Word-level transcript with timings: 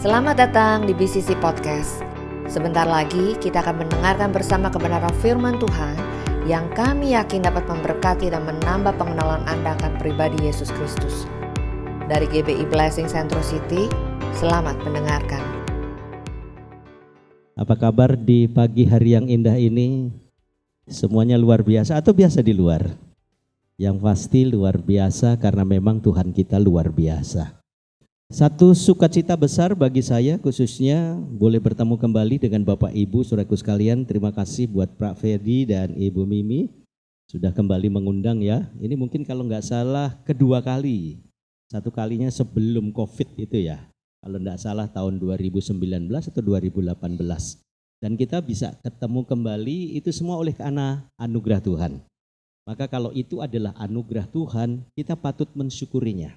Selamat 0.00 0.32
datang 0.40 0.88
di 0.88 0.96
BCC 0.96 1.36
Podcast. 1.44 2.00
Sebentar 2.48 2.88
lagi 2.88 3.36
kita 3.36 3.60
akan 3.60 3.84
mendengarkan 3.84 4.32
bersama 4.32 4.72
kebenaran 4.72 5.12
firman 5.20 5.60
Tuhan 5.60 5.92
yang 6.48 6.72
kami 6.72 7.12
yakin 7.12 7.44
dapat 7.44 7.68
memberkati 7.68 8.32
dan 8.32 8.48
menambah 8.48 8.96
pengenalan 8.96 9.44
Anda 9.44 9.76
akan 9.76 10.00
pribadi 10.00 10.40
Yesus 10.48 10.72
Kristus. 10.72 11.28
Dari 12.08 12.24
GBI 12.32 12.64
Blessing 12.72 13.12
Central 13.12 13.44
City, 13.44 13.92
selamat 14.40 14.80
mendengarkan. 14.88 15.44
Apa 17.60 17.76
kabar 17.76 18.16
di 18.16 18.48
pagi 18.48 18.88
hari 18.88 19.20
yang 19.20 19.28
indah 19.28 19.60
ini? 19.60 20.08
Semuanya 20.88 21.36
luar 21.36 21.60
biasa 21.60 22.00
atau 22.00 22.16
biasa 22.16 22.40
di 22.40 22.56
luar? 22.56 22.88
Yang 23.76 24.00
pasti 24.00 24.48
luar 24.48 24.80
biasa 24.80 25.36
karena 25.36 25.68
memang 25.68 26.00
Tuhan 26.00 26.32
kita 26.32 26.56
luar 26.56 26.88
biasa. 26.88 27.59
Satu 28.30 28.78
sukacita 28.78 29.34
besar 29.34 29.74
bagi 29.74 30.06
saya 30.06 30.38
khususnya 30.38 31.18
boleh 31.34 31.58
bertemu 31.58 31.98
kembali 31.98 32.38
dengan 32.38 32.62
Bapak 32.62 32.94
Ibu 32.94 33.26
saudaraku 33.26 33.58
sekalian. 33.58 34.06
Terima 34.06 34.30
kasih 34.30 34.70
buat 34.70 34.86
Pak 34.86 35.18
Ferdi 35.18 35.66
dan 35.66 35.98
Ibu 35.98 36.22
Mimi 36.30 36.70
sudah 37.26 37.50
kembali 37.50 37.90
mengundang 37.90 38.38
ya. 38.38 38.70
Ini 38.78 38.94
mungkin 38.94 39.26
kalau 39.26 39.42
nggak 39.50 39.66
salah 39.66 40.14
kedua 40.22 40.62
kali. 40.62 41.18
Satu 41.74 41.90
kalinya 41.90 42.30
sebelum 42.30 42.94
COVID 42.94 43.34
itu 43.34 43.66
ya. 43.66 43.82
Kalau 44.22 44.38
nggak 44.38 44.62
salah 44.62 44.86
tahun 44.86 45.18
2019 45.18 45.74
atau 46.30 46.38
2018. 46.38 47.02
Dan 47.98 48.14
kita 48.14 48.38
bisa 48.46 48.78
ketemu 48.78 49.26
kembali 49.26 49.98
itu 49.98 50.14
semua 50.14 50.38
oleh 50.38 50.54
karena 50.54 51.02
anugerah 51.18 51.58
Tuhan. 51.66 51.98
Maka 52.62 52.86
kalau 52.86 53.10
itu 53.10 53.42
adalah 53.42 53.74
anugerah 53.74 54.30
Tuhan, 54.30 54.86
kita 54.94 55.18
patut 55.18 55.50
mensyukurinya. 55.58 56.30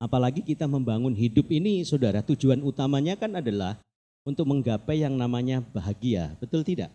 Apalagi 0.00 0.40
kita 0.40 0.64
membangun 0.64 1.12
hidup 1.12 1.52
ini, 1.52 1.84
saudara, 1.84 2.24
tujuan 2.24 2.64
utamanya 2.64 3.20
kan 3.20 3.36
adalah 3.36 3.76
untuk 4.24 4.48
menggapai 4.48 5.04
yang 5.04 5.12
namanya 5.12 5.60
bahagia. 5.60 6.32
Betul 6.40 6.64
tidak? 6.64 6.88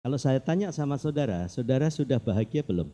Kalau 0.00 0.16
saya 0.16 0.40
tanya 0.40 0.72
sama 0.72 0.96
saudara, 0.96 1.44
saudara 1.52 1.92
sudah 1.92 2.16
bahagia 2.16 2.64
belum? 2.64 2.88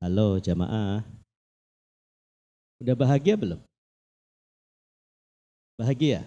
Halo 0.00 0.40
jamaah. 0.40 1.04
Sudah 2.80 2.96
bahagia 2.96 3.36
belum? 3.36 3.60
Bahagia? 5.76 6.24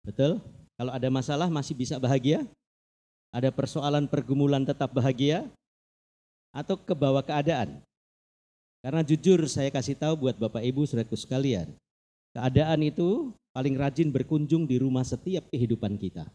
Betul? 0.00 0.40
Kalau 0.80 0.92
ada 0.96 1.08
masalah 1.12 1.52
masih 1.52 1.76
bisa 1.76 2.00
bahagia? 2.00 2.48
Ada 3.28 3.52
persoalan 3.52 4.08
pergumulan 4.08 4.64
tetap 4.64 4.88
bahagia? 4.88 5.52
Atau 6.48 6.80
ke 6.80 6.96
bawah 6.96 7.20
keadaan? 7.20 7.84
Karena 8.82 9.06
jujur 9.06 9.38
saya 9.46 9.70
kasih 9.70 9.94
tahu 9.94 10.26
buat 10.26 10.34
Bapak 10.34 10.58
Ibu 10.58 10.82
saudaraku 10.82 11.14
sekalian, 11.14 11.70
keadaan 12.34 12.82
itu 12.82 13.30
paling 13.54 13.78
rajin 13.78 14.10
berkunjung 14.10 14.66
di 14.66 14.82
rumah 14.82 15.06
setiap 15.06 15.46
kehidupan 15.54 15.94
kita. 15.94 16.26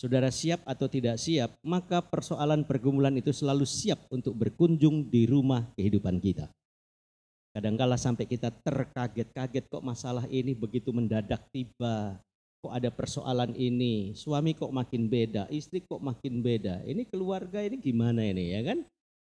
Saudara 0.00 0.32
siap 0.32 0.64
atau 0.64 0.88
tidak 0.88 1.20
siap, 1.20 1.52
maka 1.60 2.00
persoalan 2.00 2.64
pergumulan 2.64 3.12
itu 3.12 3.28
selalu 3.28 3.68
siap 3.68 4.08
untuk 4.08 4.32
berkunjung 4.34 5.04
di 5.12 5.28
rumah 5.28 5.68
kehidupan 5.76 6.16
kita. 6.16 6.48
Kadangkala 7.52 8.00
sampai 8.00 8.24
kita 8.24 8.48
terkaget-kaget 8.64 9.68
kok 9.68 9.84
masalah 9.84 10.24
ini 10.32 10.56
begitu 10.56 10.88
mendadak 10.96 11.44
tiba. 11.52 12.16
Kok 12.64 12.72
ada 12.72 12.88
persoalan 12.88 13.52
ini, 13.52 14.16
suami 14.16 14.56
kok 14.56 14.72
makin 14.72 15.12
beda, 15.12 15.44
istri 15.52 15.84
kok 15.84 16.00
makin 16.00 16.40
beda. 16.40 16.80
Ini 16.88 17.04
keluarga 17.04 17.60
ini 17.60 17.76
gimana 17.76 18.24
ini 18.24 18.56
ya 18.56 18.64
kan? 18.64 18.78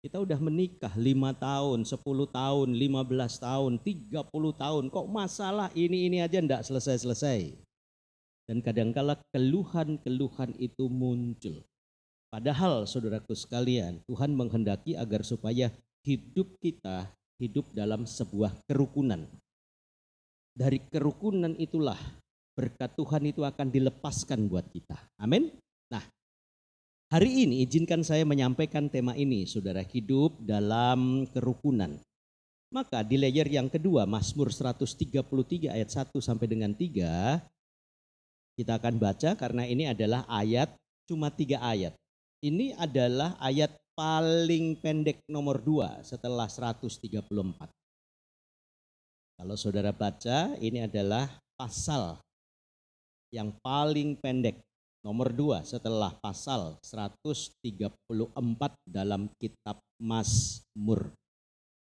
Kita 0.01 0.21
udah 0.21 0.37
menikah 0.37 0.93
5 0.93 1.33
tahun, 1.41 1.79
10 1.83 2.27
tahun, 2.29 2.67
15 2.73 3.33
tahun, 3.41 3.71
30 3.81 4.53
tahun. 4.53 4.83
Kok 4.93 5.07
masalah 5.09 5.67
ini-ini 5.73 6.21
aja 6.21 6.37
enggak 6.37 6.63
selesai-selesai. 6.63 7.57
Dan 8.47 8.63
kadangkala 8.63 9.19
keluhan-keluhan 9.33 10.55
itu 10.61 10.87
muncul. 10.87 11.65
Padahal 12.31 12.85
saudaraku 12.87 13.35
sekalian, 13.35 13.99
Tuhan 14.07 14.37
menghendaki 14.37 14.95
agar 14.95 15.25
supaya 15.25 15.73
hidup 16.07 16.55
kita 16.63 17.11
hidup 17.37 17.69
dalam 17.73 18.05
sebuah 18.05 18.53
kerukunan. 18.65 19.25
Dari 20.57 20.81
kerukunan 20.89 21.53
itulah 21.61 21.97
berkat 22.57 22.97
Tuhan 22.97 23.29
itu 23.29 23.45
akan 23.45 23.69
dilepaskan 23.69 24.49
buat 24.49 24.65
kita. 24.73 24.97
Amin. 25.21 25.53
Nah, 25.93 26.01
Hari 27.07 27.47
ini 27.47 27.63
izinkan 27.63 28.03
saya 28.03 28.27
menyampaikan 28.27 28.91
tema 28.91 29.15
ini, 29.15 29.47
saudara 29.47 29.79
hidup 29.79 30.43
dalam 30.43 31.23
kerukunan. 31.31 31.95
Maka 32.67 32.99
di 32.99 33.15
layer 33.15 33.47
yang 33.47 33.71
kedua, 33.71 34.03
Mazmur 34.03 34.51
133 34.51 35.71
ayat 35.71 35.87
1 35.87 36.11
sampai 36.19 36.51
dengan 36.51 36.75
3, 36.75 37.39
kita 38.59 38.75
akan 38.75 38.99
baca 38.99 39.39
karena 39.39 39.63
ini 39.63 39.87
adalah 39.87 40.27
ayat, 40.27 40.67
cuma 41.07 41.31
tiga 41.31 41.63
ayat. 41.63 41.95
Ini 42.43 42.75
adalah 42.75 43.39
ayat 43.39 43.71
paling 43.95 44.75
pendek 44.83 45.23
nomor 45.31 45.63
dua 45.63 46.03
setelah 46.03 46.51
134. 46.51 47.23
Kalau 49.39 49.55
saudara 49.55 49.95
baca, 49.95 50.59
ini 50.59 50.83
adalah 50.83 51.31
pasal 51.55 52.19
yang 53.31 53.55
paling 53.63 54.19
pendek 54.19 54.59
Nomor 55.05 55.29
dua 55.31 55.61
setelah 55.61 56.11
pasal 56.19 56.75
134 56.81 57.53
dalam 58.85 59.29
kitab 59.37 59.77
Mazmur. 60.01 61.13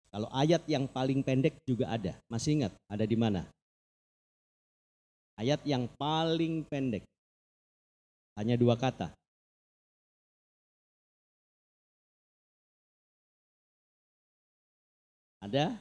Kalau 0.09 0.29
ayat 0.33 0.65
yang 0.69 0.89
paling 0.89 1.21
pendek 1.21 1.61
juga 1.69 1.93
ada. 1.93 2.17
Masih 2.33 2.61
ingat 2.61 2.73
ada 2.89 3.05
di 3.05 3.17
mana? 3.17 3.45
Ayat 5.39 5.61
yang 5.63 5.87
paling 5.97 6.65
pendek. 6.67 7.05
Hanya 8.37 8.57
dua 8.59 8.75
kata. 8.75 9.13
Ada? 15.39 15.79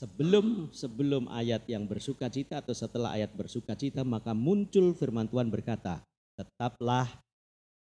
Sebelum 0.00 0.72
sebelum 0.72 1.28
ayat 1.28 1.68
yang 1.68 1.84
bersuka 1.84 2.32
cita 2.32 2.64
atau 2.64 2.72
setelah 2.72 3.12
ayat 3.20 3.36
bersuka 3.36 3.76
cita 3.76 4.00
maka 4.00 4.32
muncul 4.32 4.96
firman 4.96 5.28
Tuhan 5.28 5.52
berkata, 5.52 6.00
tetaplah 6.40 7.04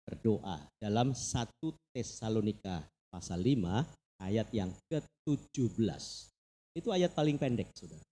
berdoa 0.06 0.70
dalam 0.78 1.10
1 1.10 1.50
Tesalonika 1.90 2.86
pasal 3.10 3.42
5 3.42 4.22
ayat 4.22 4.46
yang 4.54 4.70
ke-17. 4.86 6.30
Itu 6.78 6.94
ayat 6.94 7.10
paling 7.10 7.42
pendek, 7.42 7.74
Saudara. 7.74 8.06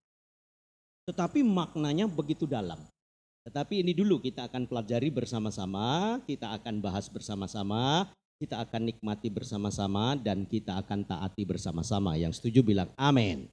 Tetapi 1.07 1.47
maknanya 1.47 2.11
begitu 2.11 2.51
dalam. 2.51 2.83
Tetapi 3.47 3.87
ini 3.87 3.95
dulu 3.95 4.19
kita 4.19 4.51
akan 4.51 4.67
pelajari 4.67 5.15
bersama-sama, 5.15 6.19
kita 6.27 6.51
akan 6.51 6.83
bahas 6.83 7.07
bersama-sama, 7.07 8.11
kita 8.43 8.59
akan 8.59 8.91
nikmati 8.91 9.31
bersama-sama 9.31 10.19
dan 10.19 10.43
kita 10.51 10.83
akan 10.83 11.07
taati 11.07 11.47
bersama-sama. 11.47 12.19
Yang 12.19 12.43
setuju 12.43 12.67
bilang 12.67 12.91
amin. 12.99 13.47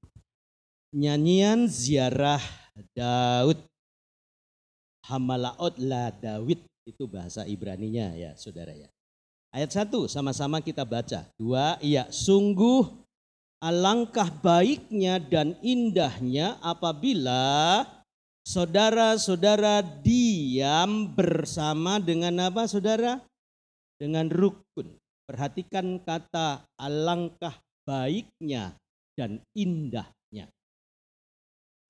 Nyanyian 0.91 1.71
ziarah 1.71 2.43
Daud. 2.91 3.55
Hamalaot 5.07 5.79
la 5.79 6.11
Daud 6.11 6.59
itu 6.83 7.03
bahasa 7.07 7.47
Ibraninya 7.47 8.11
ya 8.11 8.35
saudara 8.35 8.75
ya. 8.75 8.91
Ayat 9.55 9.71
satu 9.71 10.11
sama-sama 10.11 10.59
kita 10.59 10.83
baca. 10.83 11.27
Dua, 11.39 11.79
iya 11.79 12.11
sungguh 12.11 12.87
alangkah 13.63 14.27
baiknya 14.43 15.19
dan 15.23 15.55
indahnya 15.63 16.59
apabila 16.59 17.87
saudara-saudara 18.43 19.83
diam 20.03 21.07
bersama 21.15 22.03
dengan 22.03 22.51
apa 22.51 22.67
saudara? 22.67 23.23
Dengan 23.95 24.27
rukun. 24.27 24.91
Perhatikan 25.23 26.03
kata 26.03 26.67
alangkah 26.75 27.55
baiknya 27.87 28.75
dan 29.15 29.39
indah 29.55 30.07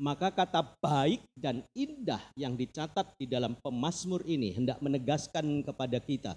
maka 0.01 0.33
kata 0.33 0.65
baik 0.81 1.21
dan 1.37 1.61
indah 1.77 2.25
yang 2.33 2.57
dicatat 2.57 3.13
di 3.21 3.29
dalam 3.29 3.53
pemazmur 3.61 4.25
ini 4.25 4.57
hendak 4.57 4.81
menegaskan 4.81 5.61
kepada 5.61 6.01
kita 6.01 6.33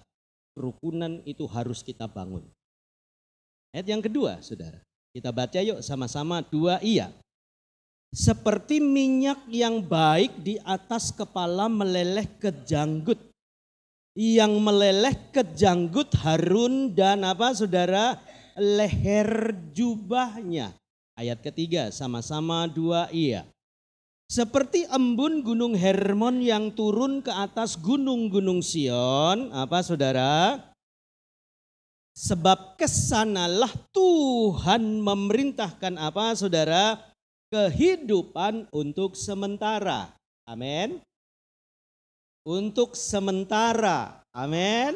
kerukunan 0.54 1.24
itu 1.26 1.48
harus 1.48 1.82
kita 1.82 2.04
bangun. 2.04 2.44
Ayat 3.74 3.90
yang 3.90 4.04
kedua, 4.04 4.38
saudara. 4.38 4.78
Kita 5.10 5.34
baca 5.34 5.58
yuk 5.58 5.82
sama-sama 5.82 6.44
dua 6.46 6.78
iya. 6.78 7.10
Seperti 8.14 8.78
minyak 8.78 9.42
yang 9.50 9.82
baik 9.82 10.38
di 10.38 10.60
atas 10.62 11.10
kepala 11.10 11.66
meleleh 11.66 12.26
ke 12.38 12.54
janggut. 12.62 13.18
Yang 14.14 14.52
meleleh 14.62 15.14
ke 15.34 15.42
janggut 15.42 16.14
Harun 16.22 16.94
dan 16.94 17.26
apa 17.26 17.50
saudara? 17.50 18.14
Leher 18.54 19.50
jubahnya. 19.74 20.70
Ayat 21.18 21.42
ketiga 21.42 21.90
sama-sama 21.90 22.70
dua 22.70 23.10
iya. 23.10 23.42
Seperti 24.28 24.88
embun 24.88 25.44
gunung 25.44 25.76
Hermon 25.76 26.40
yang 26.40 26.72
turun 26.72 27.20
ke 27.20 27.30
atas 27.30 27.76
gunung-gunung 27.78 28.64
Sion. 28.64 29.52
Apa 29.52 29.84
saudara? 29.84 30.58
Sebab 32.14 32.78
ke 32.78 32.86
sanalah 32.86 33.70
Tuhan 33.92 35.02
memerintahkan 35.02 35.98
apa 35.98 36.32
saudara? 36.38 37.14
kehidupan 37.54 38.66
untuk 38.74 39.14
sementara. 39.14 40.10
Amin. 40.42 40.98
Untuk 42.42 42.98
sementara. 42.98 44.26
Amin. 44.34 44.90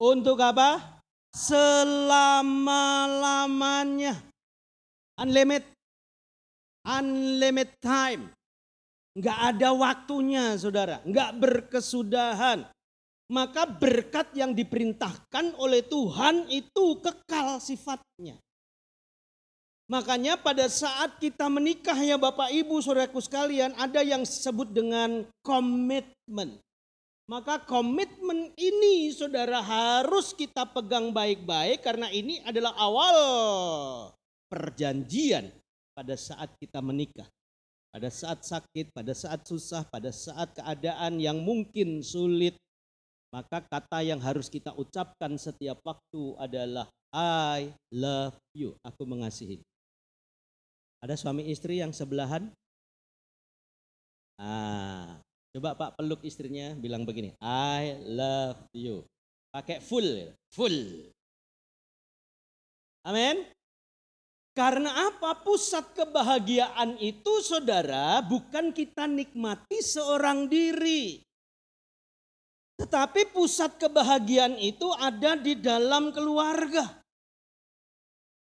Untuk 0.00 0.40
apa? 0.40 0.80
Selama-lamanya. 1.36 4.16
Unlimited. 5.20 5.75
Unlimited 6.86 7.74
time. 7.82 8.30
Enggak 9.18 9.38
ada 9.42 9.68
waktunya 9.74 10.54
saudara. 10.54 11.02
Enggak 11.02 11.34
berkesudahan. 11.34 12.62
Maka 13.26 13.66
berkat 13.66 14.30
yang 14.38 14.54
diperintahkan 14.54 15.58
oleh 15.58 15.82
Tuhan 15.82 16.46
itu 16.46 17.02
kekal 17.02 17.58
sifatnya. 17.58 18.38
Makanya 19.90 20.38
pada 20.38 20.70
saat 20.70 21.18
kita 21.18 21.50
menikah 21.50 21.94
ya 21.98 22.18
Bapak 22.18 22.54
Ibu 22.54 22.78
saudaraku 22.82 23.18
sekalian 23.18 23.74
ada 23.78 24.02
yang 24.02 24.22
disebut 24.22 24.70
dengan 24.70 25.26
komitmen. 25.42 26.58
Maka 27.26 27.58
komitmen 27.66 28.54
ini 28.54 29.10
saudara 29.10 29.58
harus 29.58 30.30
kita 30.30 30.62
pegang 30.70 31.10
baik-baik 31.10 31.82
karena 31.82 32.06
ini 32.14 32.38
adalah 32.46 32.78
awal 32.78 33.16
perjanjian 34.46 35.50
pada 35.96 36.12
saat 36.12 36.52
kita 36.60 36.84
menikah. 36.84 37.24
Pada 37.88 38.12
saat 38.12 38.44
sakit, 38.44 38.92
pada 38.92 39.16
saat 39.16 39.40
susah, 39.48 39.80
pada 39.88 40.12
saat 40.12 40.52
keadaan 40.52 41.16
yang 41.16 41.40
mungkin 41.40 42.04
sulit, 42.04 42.52
maka 43.32 43.64
kata 43.64 44.04
yang 44.04 44.20
harus 44.20 44.52
kita 44.52 44.76
ucapkan 44.76 45.40
setiap 45.40 45.80
waktu 45.80 46.36
adalah 46.36 46.92
I 47.16 47.72
love 47.88 48.36
you. 48.52 48.76
Aku 48.84 49.08
mengasihi. 49.08 49.64
Ada 51.00 51.16
suami 51.16 51.48
istri 51.48 51.80
yang 51.80 51.96
sebelahan? 51.96 52.52
Ah, 54.36 55.16
coba 55.56 55.72
Pak 55.72 55.96
peluk 55.96 56.20
istrinya 56.20 56.76
bilang 56.76 57.08
begini, 57.08 57.32
I 57.40 57.96
love 58.04 58.60
you. 58.76 59.08
Pakai 59.48 59.80
full, 59.80 60.36
full. 60.52 61.08
Amin. 63.08 63.55
Karena 64.56 65.12
apa? 65.12 65.36
Pusat 65.44 65.92
kebahagiaan 65.92 66.96
itu 66.96 67.44
saudara 67.44 68.24
bukan 68.24 68.72
kita 68.72 69.04
nikmati 69.04 69.84
seorang 69.84 70.48
diri. 70.48 71.20
Tetapi 72.80 73.36
pusat 73.36 73.76
kebahagiaan 73.76 74.56
itu 74.56 74.88
ada 74.96 75.36
di 75.36 75.60
dalam 75.60 76.08
keluarga. 76.08 76.88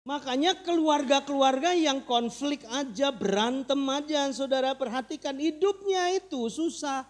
Makanya 0.05 0.61
keluarga-keluarga 0.61 1.73
yang 1.73 2.05
konflik 2.05 2.61
aja, 2.69 3.09
berantem 3.09 3.81
aja, 3.89 4.29
saudara 4.37 4.77
perhatikan 4.77 5.33
hidupnya 5.41 6.13
itu 6.13 6.45
susah. 6.45 7.09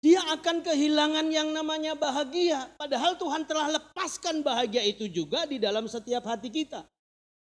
Dia 0.00 0.22
akan 0.32 0.64
kehilangan 0.64 1.28
yang 1.28 1.52
namanya 1.52 1.92
bahagia. 1.92 2.72
Padahal 2.78 3.20
Tuhan 3.20 3.44
telah 3.44 3.68
lepaskan 3.76 4.40
bahagia 4.40 4.80
itu 4.80 5.10
juga 5.10 5.44
di 5.44 5.60
dalam 5.60 5.90
setiap 5.90 6.24
hati 6.24 6.48
kita. 6.48 6.88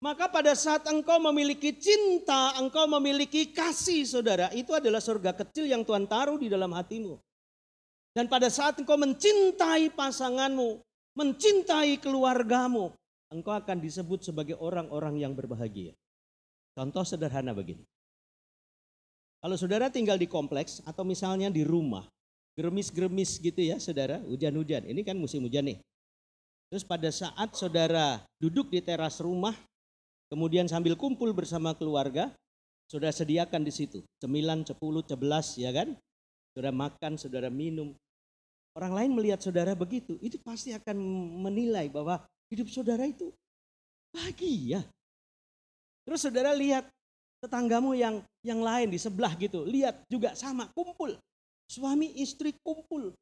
Maka 0.00 0.32
pada 0.32 0.56
saat 0.56 0.80
engkau 0.88 1.20
memiliki 1.20 1.76
cinta, 1.76 2.56
engkau 2.56 2.88
memiliki 2.88 3.52
kasih 3.52 4.08
saudara. 4.08 4.48
Itu 4.56 4.72
adalah 4.72 4.96
surga 4.96 5.36
kecil 5.36 5.68
yang 5.68 5.84
Tuhan 5.84 6.08
taruh 6.08 6.40
di 6.40 6.48
dalam 6.48 6.72
hatimu. 6.72 7.20
Dan 8.16 8.24
pada 8.24 8.48
saat 8.48 8.80
engkau 8.80 8.96
mencintai 8.96 9.92
pasanganmu, 9.92 10.80
mencintai 11.20 12.00
keluargamu, 12.00 12.96
engkau 13.28 13.52
akan 13.52 13.76
disebut 13.76 14.24
sebagai 14.24 14.56
orang-orang 14.56 15.20
yang 15.20 15.36
berbahagia. 15.36 15.92
Contoh 16.72 17.04
sederhana 17.04 17.52
begini. 17.52 17.84
Kalau 19.44 19.56
saudara 19.60 19.92
tinggal 19.92 20.16
di 20.16 20.24
kompleks 20.24 20.80
atau 20.88 21.04
misalnya 21.04 21.52
di 21.52 21.60
rumah, 21.60 22.08
geremis-geremis 22.56 23.36
gitu 23.36 23.60
ya 23.60 23.76
saudara, 23.76 24.16
hujan-hujan. 24.24 24.88
Ini 24.88 25.00
kan 25.04 25.20
musim 25.20 25.44
hujan 25.44 25.68
nih. 25.68 25.78
Terus 26.72 26.88
pada 26.88 27.12
saat 27.12 27.52
saudara 27.52 28.24
duduk 28.40 28.72
di 28.72 28.80
teras 28.80 29.20
rumah, 29.20 29.52
kemudian 30.30 30.70
sambil 30.70 30.94
kumpul 30.94 31.34
bersama 31.34 31.74
keluarga, 31.74 32.30
saudara 32.86 33.12
sediakan 33.12 33.66
di 33.66 33.72
situ. 33.74 33.98
Cemilan, 34.22 34.62
cepuluh, 34.62 35.02
cebelas 35.02 35.58
ya 35.58 35.74
kan? 35.74 35.98
saudara 36.50 36.74
makan, 36.74 37.12
saudara 37.14 37.48
minum. 37.48 37.94
Orang 38.74 38.94
lain 38.94 39.10
melihat 39.14 39.42
saudara 39.42 39.74
begitu, 39.74 40.18
itu 40.22 40.38
pasti 40.42 40.70
akan 40.74 40.94
menilai 41.42 41.90
bahwa 41.90 42.22
hidup 42.50 42.70
saudara 42.70 43.06
itu 43.06 43.34
bahagia. 44.14 44.86
Terus 46.06 46.20
saudara 46.22 46.54
lihat 46.54 46.86
tetanggamu 47.42 47.94
yang 47.98 48.22
yang 48.46 48.62
lain 48.62 48.90
di 48.90 48.98
sebelah 48.98 49.34
gitu, 49.38 49.66
lihat 49.66 50.06
juga 50.06 50.34
sama 50.38 50.70
kumpul. 50.70 51.18
Suami 51.70 52.14
istri 52.18 52.54
kumpul. 52.62 53.14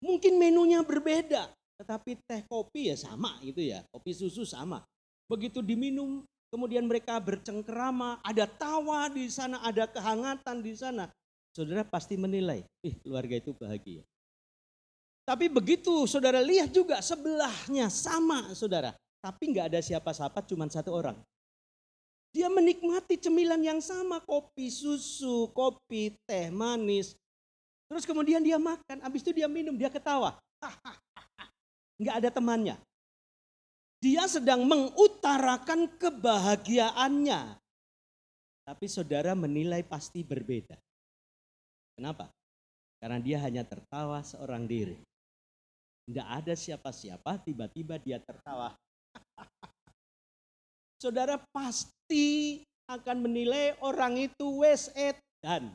Mungkin 0.00 0.40
menunya 0.40 0.80
berbeda, 0.80 1.50
tetapi 1.78 2.16
teh 2.24 2.42
kopi 2.48 2.90
ya 2.90 2.96
sama 2.96 3.36
gitu 3.44 3.60
ya, 3.60 3.84
kopi 3.92 4.14
susu 4.16 4.46
sama. 4.46 4.82
Begitu 5.28 5.62
diminum, 5.62 6.24
kemudian 6.50 6.84
mereka 6.84 7.16
bercengkerama, 7.22 8.18
ada 8.20 8.44
tawa 8.44 9.06
di 9.08 9.30
sana, 9.30 9.62
ada 9.62 9.86
kehangatan 9.86 10.60
di 10.60 10.74
sana 10.76 11.08
saudara 11.50 11.82
pasti 11.82 12.14
menilai, 12.14 12.62
ih 12.86 12.94
keluarga 13.02 13.34
itu 13.38 13.50
bahagia. 13.54 14.02
Tapi 15.26 15.46
begitu 15.46 16.06
saudara 16.10 16.42
lihat 16.42 16.74
juga 16.74 16.98
sebelahnya 16.98 17.86
sama 17.86 18.50
saudara. 18.54 18.94
Tapi 19.20 19.52
nggak 19.52 19.66
ada 19.70 19.80
siapa-siapa 19.84 20.42
cuma 20.48 20.66
satu 20.66 20.90
orang. 20.96 21.18
Dia 22.30 22.46
menikmati 22.46 23.18
cemilan 23.18 23.60
yang 23.60 23.82
sama, 23.82 24.22
kopi 24.22 24.70
susu, 24.70 25.50
kopi 25.50 26.14
teh 26.24 26.48
manis. 26.48 27.18
Terus 27.90 28.06
kemudian 28.06 28.38
dia 28.38 28.54
makan, 28.54 29.02
habis 29.02 29.20
itu 29.26 29.34
dia 29.34 29.50
minum, 29.50 29.74
dia 29.74 29.90
ketawa. 29.90 30.38
Nggak 32.00 32.16
ada 32.22 32.30
temannya. 32.30 32.76
Dia 34.00 34.24
sedang 34.24 34.64
mengutarakan 34.64 35.92
kebahagiaannya. 36.00 37.60
Tapi 38.64 38.86
saudara 38.88 39.36
menilai 39.36 39.84
pasti 39.84 40.24
berbeda. 40.24 40.80
Kenapa? 42.00 42.32
Karena 42.96 43.20
dia 43.20 43.36
hanya 43.44 43.60
tertawa 43.60 44.24
seorang 44.24 44.64
diri. 44.64 44.96
Tidak 46.08 46.26
ada 46.26 46.56
siapa-siapa, 46.56 47.44
tiba-tiba 47.44 48.00
dia 48.00 48.16
tertawa. 48.18 48.72
Saudara 51.02 51.40
pasti 51.54 52.60
akan 52.88 53.24
menilai 53.24 53.76
orang 53.84 54.18
itu 54.18 54.64
wes 54.64 54.90
dan. 55.44 55.70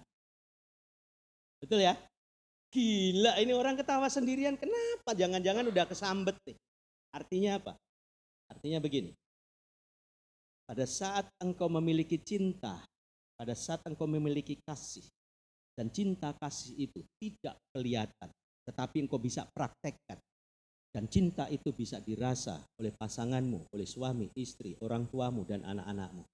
Betul 1.62 1.88
ya? 1.88 1.98
Gila 2.74 3.40
ini 3.40 3.56
orang 3.56 3.80
ketawa 3.80 4.12
sendirian. 4.12 4.60
Kenapa? 4.60 5.16
Jangan-jangan 5.16 5.66
udah 5.72 5.86
kesambet 5.88 6.36
nih. 6.44 6.58
Artinya 7.16 7.52
apa? 7.58 7.74
Artinya 8.66 8.82
begini. 8.82 9.14
Pada 10.66 10.90
saat 10.90 11.30
engkau 11.38 11.70
memiliki 11.70 12.18
cinta, 12.18 12.82
pada 13.38 13.54
saat 13.54 13.86
engkau 13.86 14.10
memiliki 14.10 14.58
kasih, 14.66 15.06
dan 15.78 15.94
cinta 15.94 16.34
kasih 16.34 16.74
itu 16.90 17.06
tidak 17.22 17.62
kelihatan, 17.70 18.34
tetapi 18.66 19.06
engkau 19.06 19.22
bisa 19.22 19.46
praktekkan. 19.54 20.18
Dan 20.90 21.06
cinta 21.06 21.46
itu 21.54 21.78
bisa 21.78 22.02
dirasa 22.02 22.58
oleh 22.82 22.90
pasanganmu, 22.90 23.70
oleh 23.70 23.86
suami, 23.86 24.34
istri, 24.34 24.74
orang 24.82 25.06
tuamu, 25.14 25.46
dan 25.46 25.62
anak-anakmu. 25.62 26.26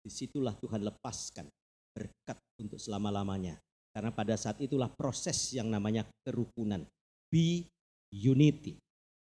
Di 0.00 0.08
situlah 0.08 0.56
Tuhan 0.56 0.88
lepaskan 0.88 1.52
berkat 1.92 2.40
untuk 2.64 2.80
selama-lamanya. 2.80 3.60
Karena 3.92 4.08
pada 4.08 4.40
saat 4.40 4.56
itulah 4.64 4.88
proses 4.88 5.52
yang 5.52 5.68
namanya 5.68 6.08
kerukunan. 6.24 6.80
Be 7.28 7.68
unity. 8.08 8.80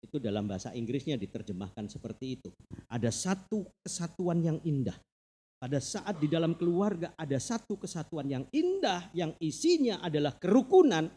Itu 0.03 0.19
dalam 0.19 0.45
bahasa 0.45 0.75
Inggrisnya 0.75 1.15
diterjemahkan 1.15 1.87
seperti 1.87 2.25
itu. 2.35 2.49
Ada 2.91 3.07
satu 3.07 3.63
kesatuan 3.79 4.43
yang 4.43 4.59
indah 4.67 4.99
pada 5.63 5.79
saat 5.79 6.19
di 6.19 6.27
dalam 6.27 6.59
keluarga 6.59 7.15
ada 7.15 7.39
satu 7.39 7.79
kesatuan 7.79 8.27
yang 8.27 8.43
indah 8.51 9.07
yang 9.15 9.31
isinya 9.39 10.03
adalah 10.03 10.35
kerukunan, 10.35 11.07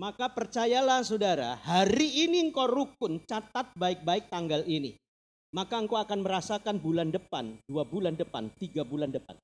maka 0.00 0.32
percayalah 0.32 1.04
saudara, 1.04 1.60
hari 1.60 2.24
ini 2.24 2.48
engkau 2.48 2.64
rukun, 2.64 3.20
catat 3.28 3.76
baik-baik 3.76 4.32
tanggal 4.32 4.64
ini. 4.64 4.96
Maka 5.52 5.84
engkau 5.84 6.00
akan 6.00 6.24
merasakan 6.24 6.80
bulan 6.80 7.12
depan, 7.12 7.60
dua 7.68 7.84
bulan 7.84 8.16
depan, 8.16 8.48
tiga 8.56 8.88
bulan 8.88 9.12
depan. 9.12 9.36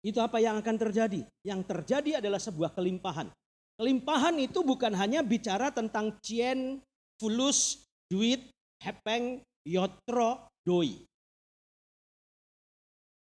Itu 0.00 0.24
apa 0.24 0.40
yang 0.40 0.56
akan 0.64 0.76
terjadi? 0.88 1.20
Yang 1.44 1.60
terjadi 1.68 2.24
adalah 2.24 2.40
sebuah 2.40 2.72
kelimpahan. 2.72 3.28
Kelimpahan 3.76 4.40
itu 4.40 4.64
bukan 4.64 4.96
hanya 4.96 5.20
bicara 5.20 5.68
tentang 5.68 6.16
cien, 6.24 6.80
fulus, 7.18 7.84
duit, 8.08 8.48
hepeng, 8.80 9.42
yotro, 9.66 10.48
doi 10.64 11.08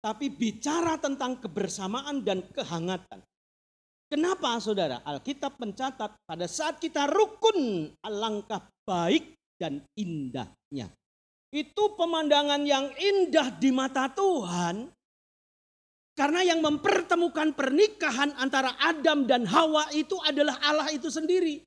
tapi 0.05 0.29
bicara 0.29 1.01
tentang 1.01 1.41
kebersamaan 1.41 2.21
dan 2.21 2.45
kehangatan. 2.53 3.25
Kenapa 4.13 4.61
saudara? 4.61 5.01
Alkitab 5.01 5.57
mencatat 5.57 6.13
pada 6.29 6.45
saat 6.45 6.77
kita 6.77 7.09
rukun 7.09 7.89
alangkah 8.05 8.69
baik 8.85 9.33
dan 9.57 9.81
indahnya. 9.97 10.93
Itu 11.49 11.97
pemandangan 11.97 12.69
yang 12.69 12.93
indah 12.93 13.49
di 13.57 13.71
mata 13.73 14.13
Tuhan 14.13 14.93
Karena 16.15 16.47
yang 16.47 16.63
mempertemukan 16.63 17.59
pernikahan 17.59 18.39
antara 18.39 18.79
Adam 18.79 19.27
dan 19.27 19.43
Hawa 19.51 19.91
itu 19.91 20.15
adalah 20.23 20.63
Allah 20.63 20.95
itu 20.95 21.11
sendiri. 21.11 21.59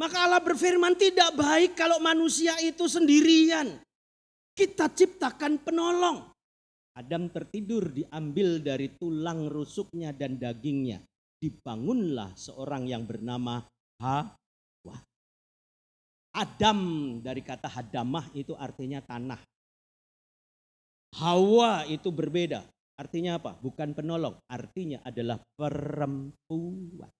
Maka 0.00 0.24
Allah 0.24 0.40
berfirman 0.40 0.96
tidak 0.96 1.36
baik 1.36 1.76
kalau 1.76 2.00
manusia 2.00 2.56
itu 2.64 2.88
sendirian. 2.88 3.76
Kita 4.56 4.88
ciptakan 4.88 5.60
penolong. 5.60 6.24
Adam 6.96 7.28
tertidur 7.28 7.92
diambil 7.92 8.64
dari 8.64 8.96
tulang 8.96 9.52
rusuknya 9.52 10.16
dan 10.16 10.40
dagingnya. 10.40 11.04
Dibangunlah 11.36 12.32
seorang 12.32 12.88
yang 12.88 13.04
bernama 13.04 13.60
Hawa. 14.00 14.96
Adam 16.32 16.80
dari 17.20 17.44
kata 17.44 17.68
hadamah 17.68 18.32
itu 18.32 18.56
artinya 18.56 19.04
tanah. 19.04 19.40
Hawa 21.20 21.84
itu 21.92 22.08
berbeda. 22.08 22.64
Artinya 22.96 23.36
apa? 23.36 23.52
Bukan 23.60 23.92
penolong, 23.92 24.40
artinya 24.48 25.04
adalah 25.04 25.40
perempuan. 25.60 27.12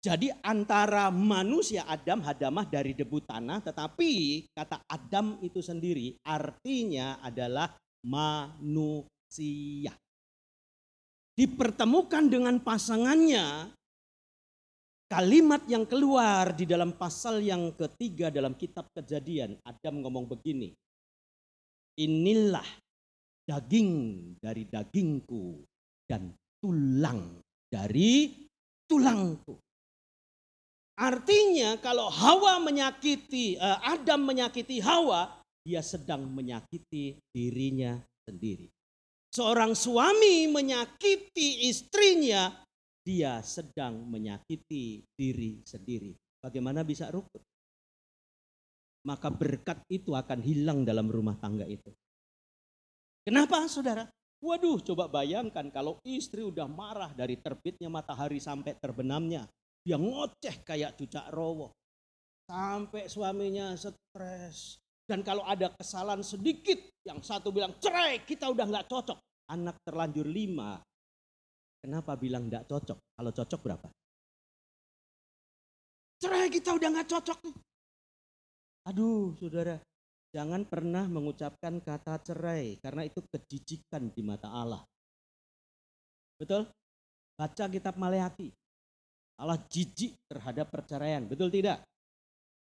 Jadi 0.00 0.32
antara 0.40 1.12
manusia 1.12 1.84
Adam 1.84 2.24
hadamah 2.24 2.64
dari 2.64 2.96
debu 2.96 3.20
tanah, 3.20 3.60
tetapi 3.60 4.48
kata 4.56 4.80
Adam 4.88 5.36
itu 5.44 5.60
sendiri 5.60 6.16
artinya 6.24 7.20
adalah 7.20 7.68
manusia. 8.00 9.92
Dipertemukan 11.36 12.32
dengan 12.32 12.56
pasangannya, 12.64 13.76
kalimat 15.04 15.68
yang 15.68 15.84
keluar 15.84 16.56
di 16.56 16.64
dalam 16.64 16.96
pasal 16.96 17.44
yang 17.44 17.76
ketiga 17.76 18.32
dalam 18.32 18.56
kitab 18.56 18.88
kejadian, 18.96 19.60
Adam 19.68 20.00
ngomong 20.00 20.24
begini, 20.24 20.72
inilah 22.00 22.64
daging 23.44 23.92
dari 24.40 24.64
dagingku 24.64 25.60
dan 26.08 26.32
tulang 26.56 27.44
dari 27.68 28.32
tulangku. 28.88 29.60
Artinya 31.00 31.80
kalau 31.80 32.12
Hawa 32.12 32.60
menyakiti, 32.60 33.56
eh, 33.56 33.78
Adam 33.88 34.28
menyakiti 34.28 34.84
Hawa, 34.84 35.40
dia 35.64 35.80
sedang 35.80 36.28
menyakiti 36.28 37.16
dirinya 37.32 37.96
sendiri. 38.28 38.68
Seorang 39.32 39.72
suami 39.72 40.44
menyakiti 40.52 41.72
istrinya, 41.72 42.52
dia 43.00 43.40
sedang 43.40 44.04
menyakiti 44.04 45.00
diri 45.16 45.64
sendiri. 45.64 46.12
Bagaimana 46.44 46.84
bisa 46.84 47.08
rukun? 47.08 47.40
Maka 49.08 49.32
berkat 49.32 49.80
itu 49.88 50.12
akan 50.12 50.44
hilang 50.44 50.84
dalam 50.84 51.08
rumah 51.08 51.32
tangga 51.40 51.64
itu. 51.64 51.88
Kenapa 53.24 53.64
saudara? 53.72 54.04
Waduh 54.40 54.80
coba 54.84 55.08
bayangkan 55.08 55.68
kalau 55.72 56.00
istri 56.04 56.44
udah 56.44 56.64
marah 56.68 57.12
dari 57.12 57.40
terbitnya 57.40 57.88
matahari 57.88 58.40
sampai 58.40 58.76
terbenamnya. 58.76 59.48
Dia 59.80 59.96
ngoceh 59.96 60.62
kayak 60.64 60.96
cucak 61.00 61.28
rowo. 61.32 61.72
Sampai 62.46 63.06
suaminya 63.06 63.74
stres. 63.78 64.80
Dan 65.06 65.26
kalau 65.26 65.42
ada 65.42 65.74
kesalahan 65.74 66.22
sedikit, 66.22 66.78
yang 67.02 67.18
satu 67.18 67.50
bilang 67.50 67.74
cerai, 67.82 68.22
kita 68.22 68.46
udah 68.46 68.66
nggak 68.66 68.86
cocok. 68.86 69.18
Anak 69.50 69.82
terlanjur 69.82 70.26
lima. 70.26 70.78
Kenapa 71.82 72.14
bilang 72.14 72.46
nggak 72.46 72.68
cocok? 72.70 72.98
Kalau 72.98 73.32
cocok 73.34 73.60
berapa? 73.64 73.88
Cerai 76.20 76.46
kita 76.52 76.76
udah 76.76 76.88
nggak 76.94 77.08
cocok. 77.10 77.38
Aduh 78.86 79.34
saudara, 79.40 79.80
Jangan 80.30 80.62
pernah 80.62 81.10
mengucapkan 81.10 81.82
kata 81.82 82.22
cerai 82.22 82.78
karena 82.78 83.02
itu 83.02 83.18
kejijikan 83.34 84.14
di 84.14 84.22
mata 84.22 84.46
Allah. 84.46 84.86
Betul? 86.38 86.70
Baca 87.34 87.64
kitab 87.66 87.98
Maleakhi. 87.98 88.54
Allah 89.40 89.56
jijik 89.72 90.12
terhadap 90.28 90.68
perceraian. 90.68 91.24
Betul 91.24 91.48
tidak? 91.48 91.80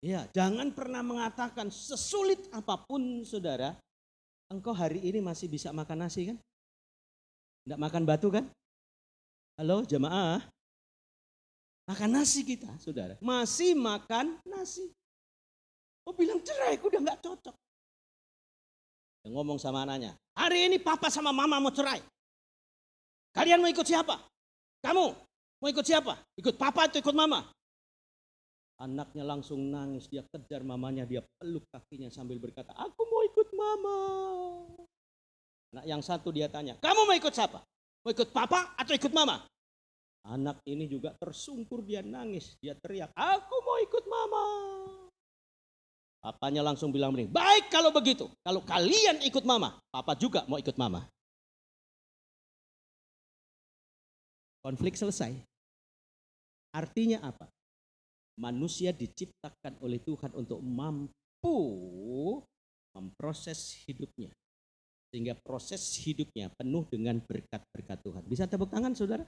Ya, 0.01 0.25
jangan 0.33 0.73
pernah 0.73 1.05
mengatakan 1.05 1.69
sesulit 1.69 2.49
apa 2.49 2.81
pun 2.81 3.21
saudara, 3.23 3.77
engkau 4.49 4.73
hari 4.73 4.99
ini 4.99 5.21
masih 5.21 5.47
bisa 5.47 5.69
makan 5.69 6.03
nasi 6.03 6.33
kan? 6.33 6.37
Tidak 7.63 7.79
makan 7.79 8.03
batu 8.03 8.27
kan? 8.33 8.49
Halo 9.55 9.85
jemaah? 9.85 10.41
Makan 11.87 12.09
nasi 12.09 12.41
kita 12.43 12.67
saudara. 12.81 13.15
Masih 13.21 13.77
makan 13.77 14.41
nasi. 14.43 14.89
Oh 16.03 16.11
bilang 16.11 16.41
cerai, 16.43 16.75
udah 16.81 16.99
nggak 16.99 17.21
cocok. 17.23 17.55
Dia 19.23 19.29
ngomong 19.31 19.55
sama 19.55 19.87
anaknya, 19.87 20.19
hari 20.35 20.67
ini 20.67 20.83
papa 20.83 21.07
sama 21.07 21.31
mama 21.31 21.63
mau 21.63 21.71
cerai. 21.71 22.03
Kalian 23.31 23.63
mau 23.63 23.71
ikut 23.71 23.87
siapa? 23.87 24.19
Kamu 24.83 25.15
mau 25.63 25.71
ikut 25.71 25.87
siapa? 25.87 26.19
Ikut 26.35 26.59
papa 26.59 26.91
atau 26.91 26.99
ikut 26.99 27.15
mama? 27.15 27.47
Anaknya 28.83 29.23
langsung 29.23 29.71
nangis, 29.71 30.11
dia 30.11 30.27
kejar 30.27 30.59
mamanya, 30.67 31.07
dia 31.07 31.23
peluk 31.39 31.63
kakinya 31.71 32.11
sambil 32.11 32.35
berkata, 32.35 32.75
aku 32.75 33.07
mau 33.07 33.23
ikut 33.23 33.47
mama. 33.55 33.97
Anak 35.71 35.85
yang 35.87 36.03
satu 36.03 36.35
dia 36.35 36.51
tanya, 36.51 36.75
kamu 36.83 37.07
mau 37.07 37.15
ikut 37.15 37.31
siapa? 37.31 37.63
Mau 38.03 38.11
ikut 38.11 38.35
papa 38.35 38.75
atau 38.75 38.91
ikut 38.91 39.15
mama? 39.15 39.47
Anak 40.27 40.59
ini 40.67 40.91
juga 40.91 41.15
tersungkur, 41.15 41.79
dia 41.87 42.03
nangis, 42.03 42.59
dia 42.59 42.75
teriak, 42.75 43.15
aku 43.15 43.55
mau 43.63 43.79
ikut 43.79 44.03
mama. 44.03 44.43
Papanya 46.19 46.63
langsung 46.63 46.91
bilang 46.91 47.15
begini, 47.15 47.31
baik 47.31 47.71
kalau 47.71 47.95
begitu. 47.95 48.27
Kalau 48.43 48.59
kalian 48.67 49.23
ikut 49.23 49.47
mama, 49.47 49.79
papa 49.95 50.11
juga 50.19 50.43
mau 50.51 50.59
ikut 50.59 50.75
mama. 50.75 51.07
Konflik 54.63 54.95
selesai. 54.99 55.52
Artinya 56.73 57.21
apa? 57.21 57.45
Manusia 58.41 58.89
diciptakan 58.89 59.77
oleh 59.85 60.01
Tuhan 60.01 60.33
untuk 60.33 60.57
mampu 60.57 61.57
memproses 62.97 63.77
hidupnya. 63.85 64.33
Sehingga 65.13 65.37
proses 65.37 65.93
hidupnya 66.01 66.49
penuh 66.57 66.89
dengan 66.89 67.21
berkat-berkat 67.21 68.01
Tuhan. 68.01 68.23
Bisa 68.25 68.49
tepuk 68.49 68.73
tangan 68.73 68.97
saudara? 68.97 69.21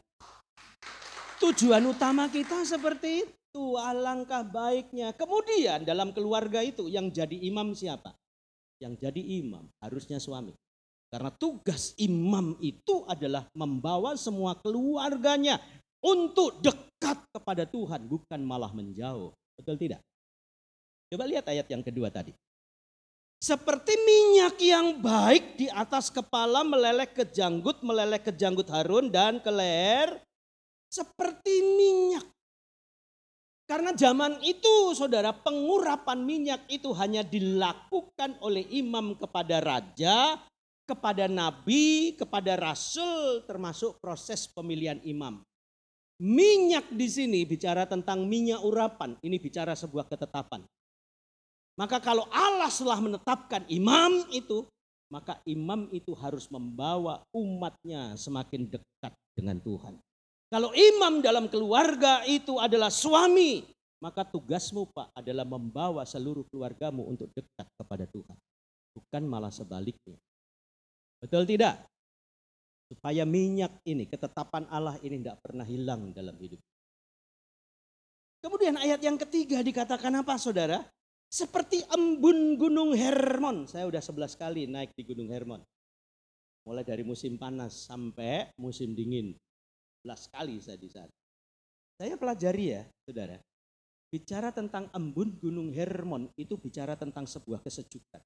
Tujuan 1.38 1.86
utama 1.86 2.26
kita 2.34 2.66
seperti 2.66 3.30
itu, 3.30 3.78
alangkah 3.78 4.42
baiknya. 4.42 5.14
Kemudian 5.14 5.86
dalam 5.86 6.10
keluarga 6.10 6.66
itu 6.66 6.90
yang 6.90 7.14
jadi 7.14 7.38
imam 7.46 7.78
siapa? 7.78 8.18
Yang 8.82 9.06
jadi 9.06 9.22
imam 9.46 9.70
harusnya 9.78 10.18
suami. 10.18 10.58
Karena 11.14 11.30
tugas 11.30 11.94
imam 12.02 12.58
itu 12.58 13.06
adalah 13.06 13.46
membawa 13.54 14.18
semua 14.18 14.58
keluarganya 14.58 15.62
untuk 16.06 16.62
dekat 16.62 17.26
kepada 17.34 17.66
Tuhan, 17.66 18.06
bukan 18.06 18.40
malah 18.46 18.70
menjauh. 18.70 19.34
Betul 19.58 19.82
tidak? 19.82 20.06
Coba 21.10 21.26
lihat 21.26 21.50
ayat 21.50 21.66
yang 21.66 21.82
kedua 21.82 22.14
tadi. 22.14 22.30
Seperti 23.42 23.94
minyak 23.94 24.58
yang 24.62 24.88
baik 25.02 25.60
di 25.60 25.68
atas 25.70 26.10
kepala 26.10 26.66
meleleh 26.66 27.06
ke 27.10 27.26
janggut, 27.30 27.82
meleleh 27.82 28.18
ke 28.22 28.34
janggut 28.34 28.66
Harun 28.70 29.10
dan 29.10 29.38
ke 29.38 29.52
leher 29.54 30.18
seperti 30.90 31.54
minyak. 31.76 32.26
Karena 33.66 33.98
zaman 33.98 34.46
itu 34.46 34.94
saudara 34.94 35.34
pengurapan 35.34 36.22
minyak 36.22 36.62
itu 36.70 36.94
hanya 36.94 37.26
dilakukan 37.26 38.38
oleh 38.46 38.62
imam 38.70 39.18
kepada 39.18 39.58
raja, 39.58 40.38
kepada 40.86 41.26
nabi, 41.26 42.14
kepada 42.14 42.54
rasul 42.58 43.42
termasuk 43.50 43.98
proses 43.98 44.46
pemilihan 44.46 45.02
imam. 45.02 45.42
Minyak 46.16 46.96
di 46.96 47.12
sini 47.12 47.44
bicara 47.44 47.84
tentang 47.84 48.24
minyak 48.24 48.64
urapan, 48.64 49.20
ini 49.20 49.36
bicara 49.36 49.76
sebuah 49.76 50.08
ketetapan. 50.08 50.64
Maka 51.76 52.00
kalau 52.00 52.24
Allah 52.32 52.72
telah 52.72 53.00
menetapkan 53.04 53.68
imam 53.68 54.24
itu, 54.32 54.64
maka 55.12 55.44
imam 55.44 55.92
itu 55.92 56.16
harus 56.16 56.48
membawa 56.48 57.20
umatnya 57.36 58.16
semakin 58.16 58.72
dekat 58.72 59.14
dengan 59.36 59.60
Tuhan. 59.60 60.00
Kalau 60.48 60.72
imam 60.72 61.20
dalam 61.20 61.52
keluarga 61.52 62.24
itu 62.24 62.64
adalah 62.64 62.88
suami, 62.88 63.68
maka 64.00 64.24
tugasmu 64.24 64.88
Pak 64.96 65.12
adalah 65.20 65.44
membawa 65.44 66.08
seluruh 66.08 66.48
keluargamu 66.48 67.12
untuk 67.12 67.28
dekat 67.36 67.68
kepada 67.76 68.08
Tuhan. 68.08 68.38
Bukan 68.96 69.24
malah 69.28 69.52
sebaliknya. 69.52 70.16
Betul 71.20 71.44
tidak? 71.44 71.84
Supaya 72.86 73.26
minyak 73.26 73.82
ini, 73.84 74.06
ketetapan 74.06 74.70
Allah 74.70 74.98
ini 75.02 75.18
tidak 75.22 75.42
pernah 75.42 75.66
hilang 75.66 76.14
dalam 76.14 76.38
hidup. 76.38 76.62
Kemudian 78.46 78.78
ayat 78.78 79.02
yang 79.02 79.18
ketiga 79.18 79.66
dikatakan 79.66 80.14
apa 80.22 80.38
saudara? 80.38 80.86
Seperti 81.26 81.82
embun 81.90 82.62
gunung 82.62 82.94
Hermon. 82.94 83.66
Saya 83.66 83.90
udah 83.90 84.00
sebelas 84.00 84.38
kali 84.38 84.70
naik 84.70 84.94
di 84.94 85.02
gunung 85.02 85.34
Hermon. 85.34 85.66
Mulai 86.70 86.86
dari 86.86 87.02
musim 87.02 87.42
panas 87.42 87.90
sampai 87.90 88.54
musim 88.62 88.94
dingin 88.94 89.34
kali 90.06 90.62
saya 90.62 90.78
di 90.78 90.90
sana. 90.94 91.10
Saya 91.98 92.14
pelajari 92.20 92.66
ya, 92.78 92.84
saudara. 93.02 93.42
Bicara 94.14 94.54
tentang 94.54 94.88
embun 94.94 95.34
Gunung 95.42 95.74
Hermon 95.74 96.30
itu 96.38 96.56
bicara 96.62 96.94
tentang 96.94 97.26
sebuah 97.26 97.66
kesejukan. 97.66 98.22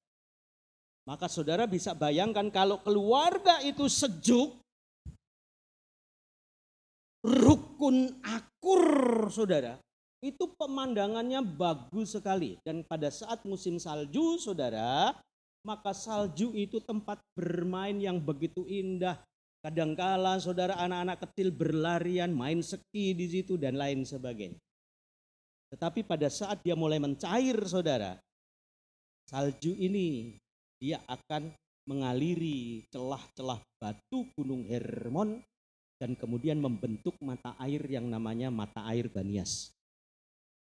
Maka 1.08 1.26
saudara 1.26 1.64
bisa 1.64 1.96
bayangkan 1.96 2.52
kalau 2.52 2.78
keluarga 2.84 3.58
itu 3.64 3.88
sejuk, 3.88 4.60
rukun 7.24 8.20
akur 8.20 8.84
saudara, 9.32 9.80
itu 10.20 10.52
pemandangannya 10.60 11.40
bagus 11.40 12.16
sekali. 12.16 12.60
Dan 12.60 12.84
pada 12.84 13.08
saat 13.08 13.44
musim 13.48 13.80
salju 13.80 14.36
saudara, 14.36 15.16
maka 15.64 15.92
salju 15.96 16.52
itu 16.56 16.80
tempat 16.84 17.20
bermain 17.32 17.96
yang 17.96 18.20
begitu 18.20 18.64
indah. 18.68 19.20
Kadangkala 19.60 20.40
saudara 20.40 20.76
anak-anak 20.80 21.20
kecil 21.28 21.52
berlarian, 21.52 22.32
main 22.32 22.64
ski 22.64 23.12
di 23.12 23.28
situ 23.28 23.60
dan 23.60 23.76
lain 23.76 24.08
sebagainya. 24.08 24.56
Tetapi 25.70 26.02
pada 26.02 26.32
saat 26.32 26.64
dia 26.64 26.72
mulai 26.72 26.96
mencair 26.96 27.60
saudara, 27.68 28.16
salju 29.28 29.76
ini 29.76 30.34
dia 30.80 30.96
akan 31.04 31.52
mengaliri 31.84 32.88
celah-celah 32.88 33.60
batu 33.76 34.24
gunung 34.32 34.64
Hermon 34.64 35.36
dan 36.00 36.16
kemudian 36.16 36.56
membentuk 36.56 37.12
mata 37.20 37.52
air 37.60 37.84
yang 37.84 38.08
namanya 38.08 38.48
mata 38.48 38.88
air 38.88 39.12
Banias. 39.12 39.76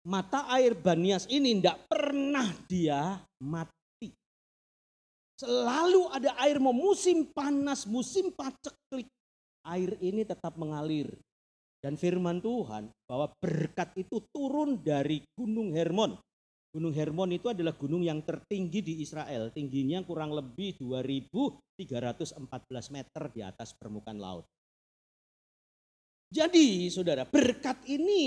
Mata 0.03 0.51
air 0.51 0.75
Banias 0.75 1.23
ini 1.31 1.55
tidak 1.55 1.87
pernah 1.87 2.51
dia 2.67 3.23
mati. 3.39 4.11
Selalu 5.39 6.11
ada 6.11 6.35
air 6.43 6.59
mau 6.59 6.75
musim 6.75 7.31
panas, 7.31 7.87
musim 7.87 8.35
paceklik. 8.35 9.07
Air 9.63 9.95
ini 10.03 10.27
tetap 10.27 10.59
mengalir. 10.59 11.07
Dan 11.81 11.97
firman 11.97 12.43
Tuhan 12.43 12.91
bahwa 13.07 13.31
berkat 13.41 13.95
itu 13.97 14.21
turun 14.29 14.77
dari 14.83 15.23
gunung 15.33 15.73
Hermon 15.73 16.13
Gunung 16.71 16.95
Hermon 16.95 17.35
itu 17.35 17.51
adalah 17.51 17.75
gunung 17.75 17.99
yang 17.99 18.23
tertinggi 18.23 18.79
di 18.79 19.03
Israel. 19.03 19.51
Tingginya 19.51 19.99
kurang 20.07 20.31
lebih 20.31 20.79
2314 20.79 22.95
meter 22.95 23.23
di 23.27 23.43
atas 23.43 23.75
permukaan 23.75 24.15
laut. 24.15 24.47
Jadi 26.31 26.87
saudara 26.87 27.27
berkat 27.27 27.83
ini 27.91 28.23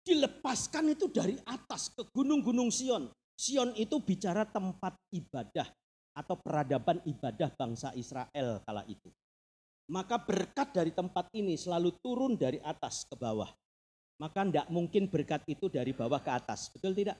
dilepaskan 0.00 0.96
itu 0.96 1.12
dari 1.12 1.36
atas 1.44 1.92
ke 1.92 2.08
gunung-gunung 2.08 2.72
Sion. 2.72 3.12
Sion 3.36 3.76
itu 3.76 4.00
bicara 4.00 4.48
tempat 4.48 4.96
ibadah 5.12 5.68
atau 6.16 6.40
peradaban 6.40 7.04
ibadah 7.04 7.52
bangsa 7.52 7.92
Israel 7.92 8.64
kala 8.64 8.88
itu. 8.88 9.12
Maka 9.92 10.16
berkat 10.16 10.72
dari 10.72 10.96
tempat 10.96 11.28
ini 11.36 11.60
selalu 11.60 11.92
turun 12.00 12.40
dari 12.40 12.56
atas 12.64 13.04
ke 13.04 13.20
bawah. 13.20 13.52
Maka 14.18 14.42
tidak 14.42 14.66
mungkin 14.68 15.06
berkat 15.06 15.46
itu 15.46 15.70
dari 15.70 15.94
bawah 15.94 16.18
ke 16.18 16.30
atas. 16.34 16.74
Betul 16.74 16.94
tidak? 16.94 17.18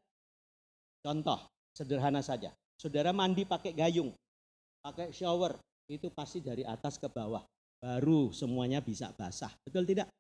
Contoh, 0.99 1.47
sederhana 1.71 2.19
saja. 2.21 2.51
Saudara 2.75 3.15
mandi 3.15 3.47
pakai 3.47 3.71
gayung, 3.75 4.11
pakai 4.83 5.15
shower, 5.15 5.59
itu 5.87 6.11
pasti 6.11 6.43
dari 6.43 6.67
atas 6.67 6.99
ke 6.99 7.07
bawah. 7.07 7.43
Baru 7.79 8.35
semuanya 8.35 8.83
bisa 8.83 9.15
basah. 9.15 9.55
Betul 9.63 9.87
tidak? 9.87 10.11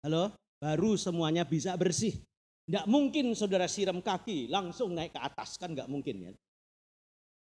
Halo? 0.00 0.32
Baru 0.56 0.96
semuanya 0.96 1.44
bisa 1.44 1.76
bersih. 1.76 2.16
Tidak 2.64 2.88
mungkin 2.88 3.32
saudara 3.36 3.68
siram 3.68 4.00
kaki 4.00 4.48
langsung 4.48 4.96
naik 4.96 5.12
ke 5.12 5.20
atas. 5.20 5.60
Kan 5.60 5.76
nggak 5.76 5.88
mungkin 5.92 6.16
ya. 6.24 6.30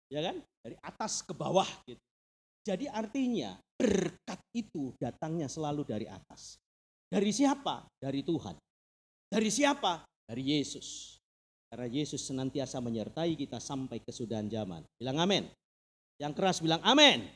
Ya 0.10 0.22
kan? 0.26 0.42
Dari 0.66 0.76
atas 0.82 1.22
ke 1.22 1.34
bawah 1.38 1.68
gitu. 1.86 2.02
Jadi 2.66 2.90
artinya 2.90 3.56
berkat 3.78 4.42
itu 4.52 4.92
datangnya 5.00 5.48
selalu 5.48 5.88
dari 5.88 6.10
atas. 6.10 6.60
Dari 7.08 7.32
siapa? 7.32 7.88
Dari 7.96 8.20
Tuhan. 8.20 8.56
Dari 9.32 9.48
siapa? 9.48 10.04
Dari 10.28 10.44
Yesus. 10.44 11.18
Karena 11.68 11.88
Yesus 11.88 12.24
senantiasa 12.24 12.80
menyertai 12.80 13.36
kita 13.36 13.60
sampai 13.60 14.00
kesudahan 14.00 14.48
zaman. 14.48 14.84
Bilang 15.00 15.20
amin. 15.20 15.44
Yang 16.20 16.34
keras 16.36 16.58
bilang 16.64 16.80
amin. 16.84 17.28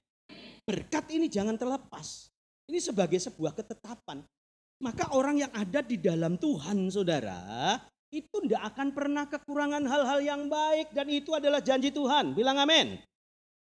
Berkat 0.64 1.12
ini 1.12 1.28
jangan 1.28 1.60
terlepas. 1.60 2.32
Ini 2.72 2.80
sebagai 2.80 3.20
sebuah 3.20 3.52
ketetapan. 3.56 4.24
Maka 4.82 5.12
orang 5.16 5.44
yang 5.44 5.52
ada 5.52 5.84
di 5.84 6.00
dalam 6.00 6.40
Tuhan 6.40 6.90
saudara, 6.90 7.76
itu 8.12 8.32
tidak 8.48 8.76
akan 8.76 8.88
pernah 8.96 9.28
kekurangan 9.28 9.84
hal-hal 9.84 10.20
yang 10.24 10.42
baik. 10.48 10.96
Dan 10.96 11.08
itu 11.12 11.36
adalah 11.36 11.60
janji 11.60 11.92
Tuhan. 11.92 12.32
Bilang 12.32 12.60
amin. 12.60 13.00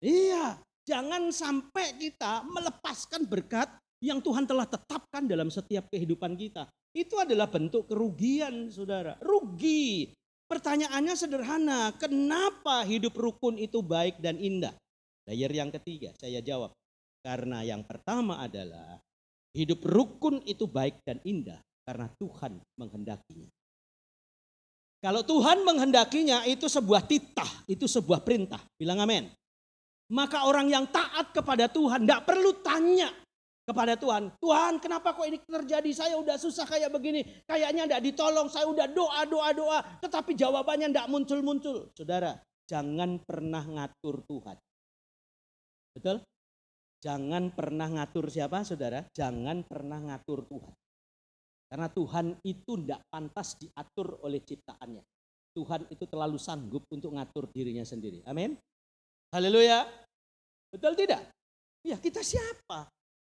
Iya, 0.01 0.59
jangan 0.87 1.29
sampai 1.35 1.99
kita 1.99 2.46
melepaskan 2.46 3.27
berkat 3.27 3.68
yang 4.01 4.25
Tuhan 4.25 4.49
telah 4.49 4.65
tetapkan 4.65 5.29
dalam 5.29 5.53
setiap 5.53 5.87
kehidupan 5.93 6.33
kita. 6.35 6.67
Itu 6.91 7.21
adalah 7.21 7.47
bentuk 7.47 7.87
kerugian, 7.87 8.73
saudara. 8.73 9.15
Rugi. 9.21 10.11
Pertanyaannya 10.51 11.15
sederhana, 11.15 11.95
kenapa 11.95 12.83
hidup 12.83 13.15
rukun 13.15 13.55
itu 13.61 13.85
baik 13.85 14.19
dan 14.19 14.35
indah? 14.41 14.75
Layer 15.31 15.53
yang 15.53 15.71
ketiga, 15.71 16.11
saya 16.19 16.43
jawab. 16.43 16.75
Karena 17.23 17.63
yang 17.63 17.87
pertama 17.87 18.43
adalah 18.43 18.99
hidup 19.55 19.85
rukun 19.87 20.43
itu 20.49 20.67
baik 20.67 21.05
dan 21.07 21.23
indah 21.23 21.61
karena 21.87 22.11
Tuhan 22.19 22.59
menghendakinya. 22.81 23.47
Kalau 25.01 25.23
Tuhan 25.23 25.63
menghendakinya 25.63 26.45
itu 26.45 26.67
sebuah 26.67 27.07
titah, 27.07 27.49
itu 27.71 27.87
sebuah 27.87 28.21
perintah. 28.21 28.61
Bilang 28.77 29.01
amin. 29.01 29.31
Maka 30.11 30.45
orang 30.51 30.67
yang 30.67 30.91
taat 30.91 31.31
kepada 31.31 31.71
Tuhan 31.71 32.03
tidak 32.05 32.27
perlu 32.27 32.59
tanya 32.61 33.09
kepada 33.64 33.94
Tuhan. 33.94 34.35
Tuhan 34.40 34.83
kenapa 34.83 35.14
kok 35.14 35.27
ini 35.27 35.38
terjadi? 35.40 35.90
Saya 35.94 36.14
udah 36.18 36.37
susah 36.37 36.66
kayak 36.66 36.90
begini. 36.90 37.23
Kayaknya 37.46 37.87
tidak 37.87 38.03
ditolong. 38.11 38.49
Saya 38.51 38.66
udah 38.66 38.87
doa, 38.90 39.23
doa, 39.27 39.51
doa. 39.55 39.79
Tetapi 40.03 40.35
jawabannya 40.35 40.90
tidak 40.90 41.07
muncul-muncul. 41.07 41.92
Saudara, 41.94 42.35
jangan 42.66 43.23
pernah 43.23 43.62
ngatur 43.62 44.27
Tuhan. 44.27 44.57
Betul? 45.94 46.16
Jangan 47.01 47.57
pernah 47.57 47.88
ngatur 47.88 48.29
siapa 48.29 48.61
saudara? 48.61 49.01
Jangan 49.16 49.64
pernah 49.64 49.99
ngatur 50.05 50.44
Tuhan. 50.44 50.75
Karena 51.70 51.88
Tuhan 51.88 52.27
itu 52.44 52.73
tidak 52.83 53.01
pantas 53.09 53.57
diatur 53.57 54.20
oleh 54.27 54.42
ciptaannya. 54.42 55.01
Tuhan 55.55 55.87
itu 55.90 56.05
terlalu 56.07 56.38
sanggup 56.38 56.85
untuk 56.90 57.14
ngatur 57.14 57.49
dirinya 57.51 57.87
sendiri. 57.87 58.20
Amin. 58.27 58.59
Haleluya. 59.31 59.87
Betul 60.70 60.99
tidak? 60.99 61.31
Ya 61.87 61.96
kita 61.96 62.20
siapa? 62.20 62.90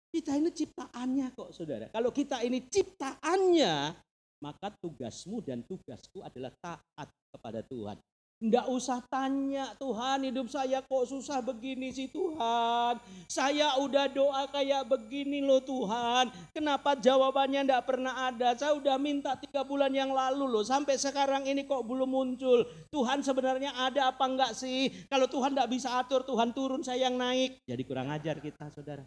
Kita 0.08 0.32
ini 0.40 0.48
ciptaannya 0.48 1.26
kok 1.36 1.52
saudara. 1.52 1.86
Kalau 1.92 2.08
kita 2.08 2.40
ini 2.40 2.64
ciptaannya, 2.64 3.92
maka 4.40 4.72
tugasmu 4.80 5.44
dan 5.44 5.60
tugasku 5.68 6.24
adalah 6.24 6.54
taat 6.64 7.08
kepada 7.28 7.60
Tuhan. 7.66 8.00
Enggak 8.38 8.70
usah 8.70 9.02
tanya 9.10 9.74
Tuhan 9.82 10.30
hidup 10.30 10.46
saya 10.46 10.78
kok 10.78 11.10
susah 11.10 11.42
begini 11.42 11.90
sih 11.90 12.06
Tuhan. 12.06 12.94
Saya 13.26 13.74
udah 13.82 14.06
doa 14.06 14.46
kayak 14.46 14.86
begini 14.86 15.42
loh 15.42 15.58
Tuhan. 15.58 16.30
Kenapa 16.54 16.94
jawabannya 16.94 17.66
enggak 17.66 17.82
pernah 17.82 18.30
ada. 18.30 18.54
Saya 18.54 18.78
udah 18.78 18.94
minta 18.94 19.34
tiga 19.34 19.66
bulan 19.66 19.90
yang 19.90 20.14
lalu 20.14 20.46
loh. 20.46 20.62
Sampai 20.62 21.02
sekarang 21.02 21.50
ini 21.50 21.66
kok 21.66 21.82
belum 21.82 22.06
muncul. 22.06 22.62
Tuhan 22.94 23.26
sebenarnya 23.26 23.74
ada 23.74 24.14
apa 24.14 24.30
enggak 24.30 24.54
sih. 24.54 24.86
Kalau 25.10 25.26
Tuhan 25.26 25.58
enggak 25.58 25.74
bisa 25.74 25.98
atur 25.98 26.22
Tuhan 26.22 26.54
turun 26.54 26.86
saya 26.86 27.10
yang 27.10 27.18
naik. 27.18 27.66
Jadi 27.66 27.82
kurang 27.82 28.06
ajar 28.14 28.38
kita 28.38 28.70
saudara. 28.70 29.02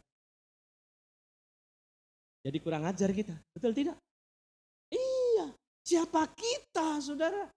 Jadi 2.41 2.57
kurang 2.57 2.89
ajar 2.89 3.13
kita. 3.13 3.37
Betul 3.53 3.77
tidak? 3.77 3.97
Iya. 4.89 5.53
Siapa 5.85 6.25
kita 6.33 6.97
saudara? 7.01 7.49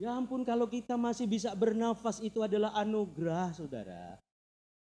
Ya 0.00 0.16
ampun 0.16 0.44
kalau 0.48 0.64
kita 0.64 0.96
masih 0.96 1.28
bisa 1.28 1.52
bernafas 1.52 2.24
itu 2.24 2.40
adalah 2.40 2.72
anugerah 2.76 3.52
saudara. 3.52 4.16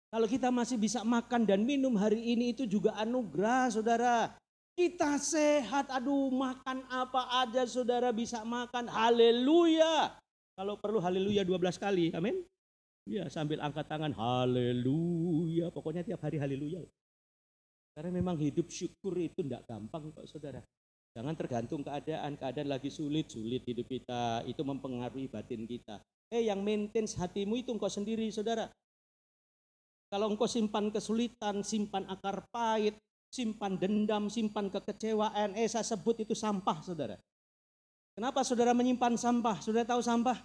Kalau 0.09 0.25
kita 0.25 0.49
masih 0.49 0.79
bisa 0.79 1.03
makan 1.03 1.43
dan 1.45 1.67
minum 1.67 1.93
hari 1.99 2.33
ini 2.33 2.55
itu 2.55 2.63
juga 2.65 2.95
anugerah 2.97 3.67
saudara. 3.69 4.17
Kita 4.79 5.19
sehat, 5.19 5.91
aduh 5.91 6.31
makan 6.31 6.87
apa 6.87 7.43
aja 7.43 7.67
saudara 7.67 8.15
bisa 8.15 8.47
makan. 8.47 8.87
Haleluya. 8.87 10.15
Kalau 10.55 10.79
perlu 10.79 11.03
haleluya 11.03 11.43
12 11.43 11.75
kali, 11.75 12.15
amin. 12.15 12.47
Ya 13.03 13.27
sambil 13.27 13.59
angkat 13.59 13.91
tangan, 13.91 14.15
haleluya. 14.15 15.67
Pokoknya 15.69 16.07
tiap 16.07 16.23
hari 16.23 16.39
haleluya. 16.39 16.79
Karena 17.93 18.11
memang 18.15 18.39
hidup 18.39 18.69
syukur 18.71 19.17
itu 19.19 19.43
tidak 19.43 19.67
gampang 19.67 20.13
kok 20.15 20.25
saudara. 20.29 20.61
Jangan 21.17 21.35
tergantung 21.35 21.81
keadaan, 21.81 22.37
keadaan 22.37 22.69
lagi 22.69 22.93
sulit, 22.93 23.33
sulit 23.33 23.65
hidup 23.65 23.89
kita, 23.89 24.45
itu 24.45 24.61
mempengaruhi 24.61 25.27
batin 25.27 25.65
kita. 25.65 25.99
Eh 26.29 26.45
yang 26.45 26.61
maintain 26.61 27.09
hatimu 27.09 27.57
itu 27.57 27.73
engkau 27.73 27.89
sendiri 27.89 28.29
saudara. 28.29 28.69
Kalau 30.09 30.29
engkau 30.29 30.45
simpan 30.45 30.93
kesulitan, 30.93 31.65
simpan 31.65 32.05
akar 32.09 32.45
pahit, 32.53 32.97
simpan 33.29 33.77
dendam, 33.77 34.29
simpan 34.29 34.69
kekecewaan, 34.69 35.57
eh 35.57 35.69
saya 35.69 35.85
sebut 35.85 36.21
itu 36.21 36.37
sampah 36.37 36.77
saudara. 36.81 37.17
Kenapa 38.13 38.45
saudara 38.45 38.73
menyimpan 38.73 39.17
sampah? 39.17 39.61
Saudara 39.61 39.85
tahu 39.85 40.01
sampah? 40.01 40.37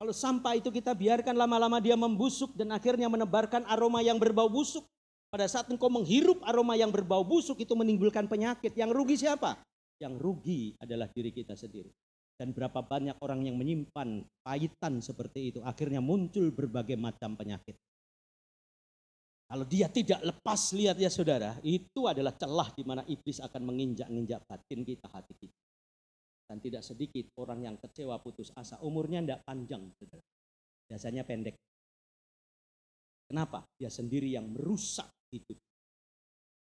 Kalau 0.00 0.16
sampah 0.16 0.56
itu 0.56 0.72
kita 0.72 0.96
biarkan 0.96 1.36
lama-lama 1.36 1.76
dia 1.76 1.92
membusuk 1.92 2.56
dan 2.56 2.72
akhirnya 2.72 3.04
menebarkan 3.12 3.68
aroma 3.68 4.00
yang 4.00 4.16
berbau 4.16 4.48
busuk. 4.48 4.88
Pada 5.30 5.46
saat 5.46 5.70
engkau 5.70 5.86
menghirup 5.86 6.42
aroma 6.42 6.74
yang 6.74 6.90
berbau 6.90 7.22
busuk 7.22 7.62
itu 7.62 7.70
menimbulkan 7.78 8.26
penyakit. 8.26 8.74
Yang 8.74 8.90
rugi 8.90 9.14
siapa? 9.14 9.62
Yang 10.02 10.18
rugi 10.18 10.74
adalah 10.82 11.06
diri 11.06 11.30
kita 11.30 11.54
sendiri. 11.54 11.94
Dan 12.34 12.50
berapa 12.50 12.82
banyak 12.82 13.14
orang 13.22 13.46
yang 13.46 13.54
menyimpan 13.54 14.26
pahitan 14.42 14.98
seperti 14.98 15.54
itu. 15.54 15.58
Akhirnya 15.62 16.02
muncul 16.02 16.50
berbagai 16.50 16.98
macam 16.98 17.38
penyakit. 17.38 17.78
Kalau 19.46 19.66
dia 19.66 19.86
tidak 19.86 20.18
lepas 20.22 20.74
lihat 20.74 20.98
ya 20.98 21.10
saudara, 21.10 21.54
itu 21.62 22.10
adalah 22.10 22.34
celah 22.34 22.70
di 22.74 22.82
mana 22.82 23.06
iblis 23.06 23.38
akan 23.38 23.62
menginjak-injak 23.70 24.42
batin 24.50 24.82
kita, 24.82 25.06
hati 25.10 25.34
kita. 25.38 25.58
Dan 26.50 26.58
tidak 26.58 26.82
sedikit 26.82 27.30
orang 27.38 27.70
yang 27.70 27.76
kecewa 27.78 28.18
putus 28.18 28.50
asa, 28.58 28.82
umurnya 28.82 29.22
tidak 29.22 29.40
panjang. 29.46 29.86
Saudara. 29.94 30.22
Biasanya 30.90 31.22
pendek. 31.22 31.54
Kenapa? 33.30 33.62
Dia 33.78 33.86
sendiri 33.86 34.26
yang 34.34 34.50
merusak 34.50 35.06
hidup. 35.30 35.58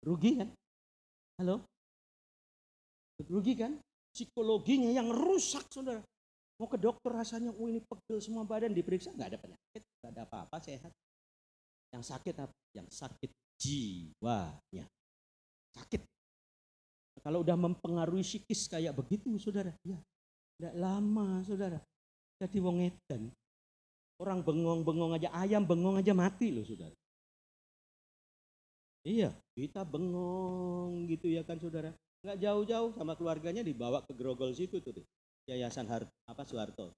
Rugi 0.05 0.31
kan? 0.43 0.49
Halo? 1.41 1.65
Rugi 3.29 3.55
kan? 3.57 3.73
Psikologinya 4.11 4.91
yang 4.91 5.09
rusak 5.13 5.71
saudara. 5.71 6.03
Mau 6.61 6.69
ke 6.69 6.77
dokter 6.77 7.09
rasanya, 7.09 7.57
oh 7.57 7.67
ini 7.73 7.81
pegel 7.81 8.21
semua 8.21 8.45
badan, 8.45 8.77
diperiksa 8.77 9.17
nggak 9.17 9.33
ada 9.33 9.39
penyakit, 9.41 9.81
nggak 9.81 10.11
ada 10.13 10.23
apa-apa, 10.29 10.57
sehat. 10.61 10.93
Yang 11.89 12.05
sakit 12.13 12.35
apa? 12.37 12.55
Yang 12.77 12.89
sakit 13.01 13.31
jiwanya. 13.57 14.85
Sakit. 15.73 16.03
Kalau 17.21 17.41
udah 17.45 17.57
mempengaruhi 17.57 18.21
psikis 18.21 18.69
kayak 18.69 18.93
begitu, 18.93 19.41
saudara, 19.41 19.73
ya, 19.85 19.97
tidak 20.57 20.75
lama, 20.77 21.41
saudara. 21.49 21.81
Jadi 22.41 22.57
wong 22.61 22.85
edan. 22.85 23.33
Orang 24.21 24.45
bengong-bengong 24.45 25.17
aja, 25.17 25.33
ayam 25.33 25.65
bengong 25.65 26.01
aja 26.01 26.13
mati 26.13 26.53
loh, 26.53 26.65
saudara. 26.65 26.93
Iya, 29.01 29.33
kita 29.57 29.81
bengong 29.89 31.09
gitu 31.09 31.33
ya 31.33 31.41
kan, 31.41 31.57
saudara. 31.57 31.97
Nggak 32.21 32.37
jauh-jauh 32.37 32.93
sama 32.93 33.17
keluarganya 33.17 33.65
dibawa 33.65 34.05
ke 34.05 34.13
Grogol 34.13 34.53
situ 34.53 34.85
tuh, 34.85 34.93
Yayasan 35.49 35.89
Har 35.89 36.05
apa 36.29 36.43
Soeharto. 36.45 36.93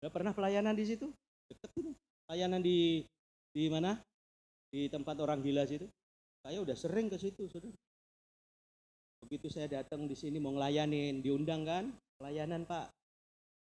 Udah 0.00 0.10
pernah 0.10 0.32
pelayanan 0.32 0.72
di 0.72 0.88
situ? 0.88 1.12
Deket 1.52 1.70
tuh. 1.76 1.92
Pelayanan 2.24 2.64
di 2.64 3.04
di 3.52 3.68
mana? 3.68 4.00
Di 4.72 4.88
tempat 4.88 5.20
orang 5.20 5.44
gila 5.44 5.68
situ. 5.68 5.84
Saya 6.40 6.64
udah 6.64 6.72
sering 6.72 7.12
ke 7.12 7.20
situ, 7.20 7.44
saudara. 7.52 7.76
Begitu 9.22 9.52
saya 9.52 9.68
datang 9.68 10.08
di 10.08 10.16
sini 10.16 10.40
mau 10.40 10.56
ngelayanin, 10.56 11.20
diundang 11.20 11.62
kan? 11.68 11.92
Pelayanan 12.16 12.64
Pak. 12.64 12.88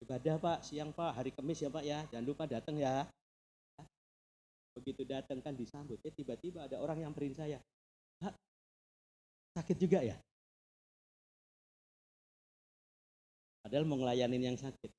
Ibadah 0.03 0.35
Pak, 0.37 0.59
siang 0.61 0.93
Pak, 0.93 1.17
hari 1.17 1.31
Kamis 1.33 1.63
ya 1.63 1.71
Pak 1.73 1.81
ya. 1.87 2.05
Jangan 2.11 2.25
lupa 2.27 2.43
datang 2.45 2.77
ya. 2.77 3.07
Begitu 4.77 5.01
datang 5.09 5.41
kan 5.41 5.57
disambut. 5.57 5.97
Ya 6.05 6.13
tiba-tiba 6.13 6.69
ada 6.69 6.77
orang 6.77 7.01
yang 7.01 7.13
perin 7.17 7.33
saya. 7.33 7.57
Pak, 8.21 8.37
sakit 9.57 9.77
juga 9.81 10.05
ya? 10.05 10.13
Padahal 13.65 13.89
mau 13.89 13.97
ngelayanin 13.97 14.53
yang 14.53 14.57
sakit. 14.57 14.93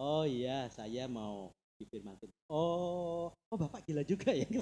Oh 0.00 0.24
iya, 0.24 0.66
saya 0.72 1.04
mau 1.06 1.52
difirman 1.76 2.16
Tuhan. 2.16 2.32
Oh, 2.48 3.28
oh 3.32 3.56
Bapak 3.60 3.84
gila 3.84 4.00
juga 4.02 4.32
ya. 4.32 4.48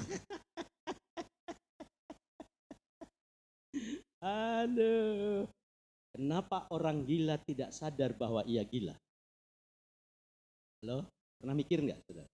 Aduh. 4.24 5.46
Kenapa 6.14 6.70
orang 6.70 7.02
gila 7.06 7.38
tidak 7.42 7.74
sadar 7.74 8.14
bahwa 8.14 8.46
ia 8.46 8.62
gila? 8.62 8.94
Halo? 10.82 11.08
Pernah 11.42 11.54
mikir 11.58 11.82
nggak, 11.82 11.98
saudara? 12.06 12.33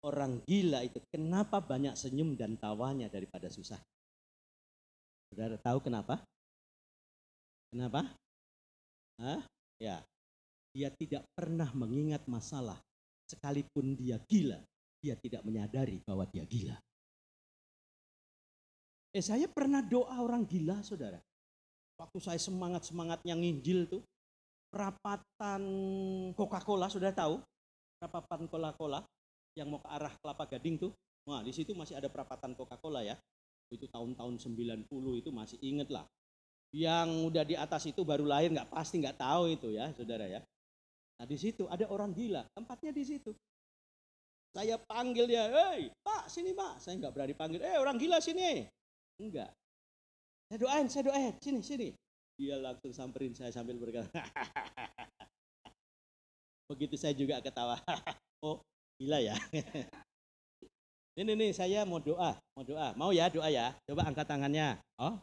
Orang 0.00 0.40
gila 0.48 0.80
itu 0.80 1.00
kenapa 1.12 1.60
banyak 1.60 1.92
senyum 1.92 2.32
dan 2.36 2.56
tawanya 2.56 3.12
daripada 3.12 3.52
susah? 3.52 3.78
Saudara 5.28 5.60
tahu 5.60 5.84
kenapa? 5.84 6.24
Kenapa? 7.70 8.08
Hah? 9.20 9.44
Ya, 9.76 10.00
dia 10.72 10.88
tidak 10.96 11.28
pernah 11.36 11.68
mengingat 11.76 12.24
masalah 12.24 12.80
Sekalipun 13.30 13.94
dia 13.94 14.18
gila, 14.26 14.58
dia 14.98 15.14
tidak 15.14 15.46
menyadari 15.46 16.02
bahwa 16.02 16.26
dia 16.26 16.42
gila. 16.42 16.74
Eh 19.14 19.22
saya 19.22 19.46
pernah 19.46 19.86
doa 19.86 20.18
orang 20.18 20.42
gila 20.42 20.82
saudara. 20.82 21.22
Waktu 21.94 22.18
saya 22.18 22.42
semangat-semangatnya 22.42 23.38
nginjil 23.38 23.86
tuh. 23.86 24.02
Perapatan 24.70 25.62
Coca-Cola, 26.34 26.90
sudah 26.90 27.14
tahu? 27.14 27.38
Perapatan 28.02 28.50
Coca-Cola 28.50 29.02
yang 29.58 29.70
mau 29.70 29.80
ke 29.82 29.88
arah 29.90 30.12
Kelapa 30.20 30.44
Gading 30.46 30.76
tuh. 30.78 30.92
Wah 31.28 31.44
di 31.44 31.52
situ 31.52 31.76
masih 31.76 31.98
ada 31.98 32.08
perapatan 32.08 32.54
Coca-Cola 32.54 33.04
ya. 33.04 33.16
Itu 33.70 33.86
tahun-tahun 33.86 34.38
90 34.42 34.86
itu 35.20 35.30
masih 35.30 35.58
inget 35.62 35.88
lah. 35.90 36.06
Yang 36.70 37.08
udah 37.30 37.44
di 37.46 37.54
atas 37.58 37.86
itu 37.86 38.02
baru 38.06 38.26
lahir 38.26 38.50
nggak 38.54 38.70
pasti 38.70 39.02
nggak 39.02 39.18
tahu 39.18 39.50
itu 39.50 39.74
ya 39.74 39.90
saudara 39.94 40.26
ya. 40.26 40.40
Nah 41.18 41.26
di 41.26 41.36
situ 41.36 41.66
ada 41.66 41.84
orang 41.90 42.14
gila, 42.14 42.46
tempatnya 42.54 42.94
di 42.94 43.04
situ. 43.04 43.34
Saya 44.50 44.80
panggil 44.82 45.30
dia, 45.30 45.46
hei 45.46 45.92
pak 46.02 46.26
sini 46.26 46.50
pak. 46.56 46.82
Saya 46.82 46.98
nggak 46.98 47.12
berani 47.14 47.34
panggil, 47.34 47.60
eh 47.62 47.78
orang 47.78 47.98
gila 47.98 48.18
sini. 48.18 48.66
Enggak. 49.20 49.50
Saya 50.50 50.58
doain, 50.58 50.86
saya 50.90 51.02
doain, 51.06 51.34
sini, 51.38 51.60
sini. 51.62 51.88
Dia 52.34 52.58
langsung 52.58 52.90
samperin 52.90 53.36
saya 53.36 53.52
sambil 53.52 53.78
berkata, 53.78 54.10
begitu 56.72 56.96
saya 56.98 57.14
juga 57.14 57.38
ketawa. 57.38 57.78
oh 58.46 58.64
gila 59.00 59.18
ya. 59.24 59.34
ini 61.20 61.32
nih 61.32 61.50
saya 61.56 61.88
mau 61.88 61.98
doa, 61.98 62.36
mau 62.52 62.62
doa. 62.62 62.92
Mau 63.00 63.10
ya 63.16 63.32
doa 63.32 63.48
ya? 63.48 63.72
Coba 63.88 64.04
angkat 64.04 64.28
tangannya. 64.28 64.76
Oh, 65.00 65.16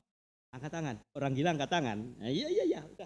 angkat 0.49 0.73
tangan. 0.73 0.95
Orang 1.13 1.37
gila 1.37 1.53
angkat 1.53 1.69
tangan. 1.69 1.97
Nah, 2.17 2.29
iya 2.33 2.49
iya 2.49 2.63
iya. 2.65 2.81
Udah. 2.89 3.05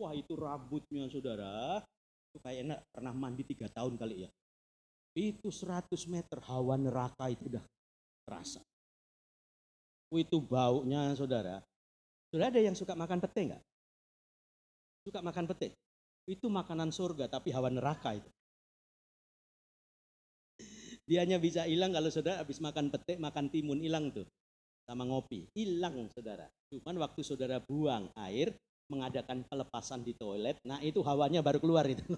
Wah 0.00 0.14
itu 0.14 0.32
rambutnya 0.38 1.10
saudara 1.10 1.82
itu 2.28 2.38
kayaknya 2.44 2.78
pernah 2.94 3.10
mandi 3.10 3.42
tiga 3.42 3.66
tahun 3.66 3.98
kali 3.98 4.28
ya. 4.28 4.30
Itu 5.18 5.50
100 5.50 5.90
meter 6.06 6.38
hawa 6.46 6.78
neraka 6.78 7.26
itu 7.26 7.50
udah 7.50 7.64
terasa. 8.22 8.62
Itu 10.14 10.38
baunya 10.38 11.10
saudara. 11.18 11.58
Sudah 12.30 12.52
ada 12.54 12.60
yang 12.62 12.78
suka 12.78 12.94
makan 12.94 13.18
pete 13.18 13.40
enggak? 13.50 13.62
Suka 15.02 15.18
makan 15.18 15.44
pete? 15.50 15.74
Itu 16.30 16.46
makanan 16.46 16.94
surga 16.94 17.26
tapi 17.26 17.50
hawa 17.50 17.72
neraka 17.72 18.14
itu. 18.14 18.30
Dia 21.08 21.24
hanya 21.24 21.40
bisa 21.40 21.64
hilang 21.64 21.96
kalau 21.96 22.12
saudara 22.12 22.44
habis 22.44 22.60
makan 22.60 22.92
pete, 22.92 23.16
makan 23.16 23.48
timun 23.48 23.80
hilang 23.80 24.12
tuh. 24.12 24.28
Sama 24.84 25.08
ngopi, 25.08 25.48
hilang 25.56 26.12
saudara. 26.12 26.44
Cuman 26.68 27.00
waktu 27.00 27.24
saudara 27.24 27.56
buang 27.64 28.12
air, 28.28 28.52
mengadakan 28.92 29.40
pelepasan 29.48 30.04
di 30.04 30.12
toilet, 30.12 30.60
nah 30.68 30.80
itu 30.84 31.00
hawanya 31.00 31.40
baru 31.40 31.60
keluar 31.64 31.88
itu. 31.88 32.04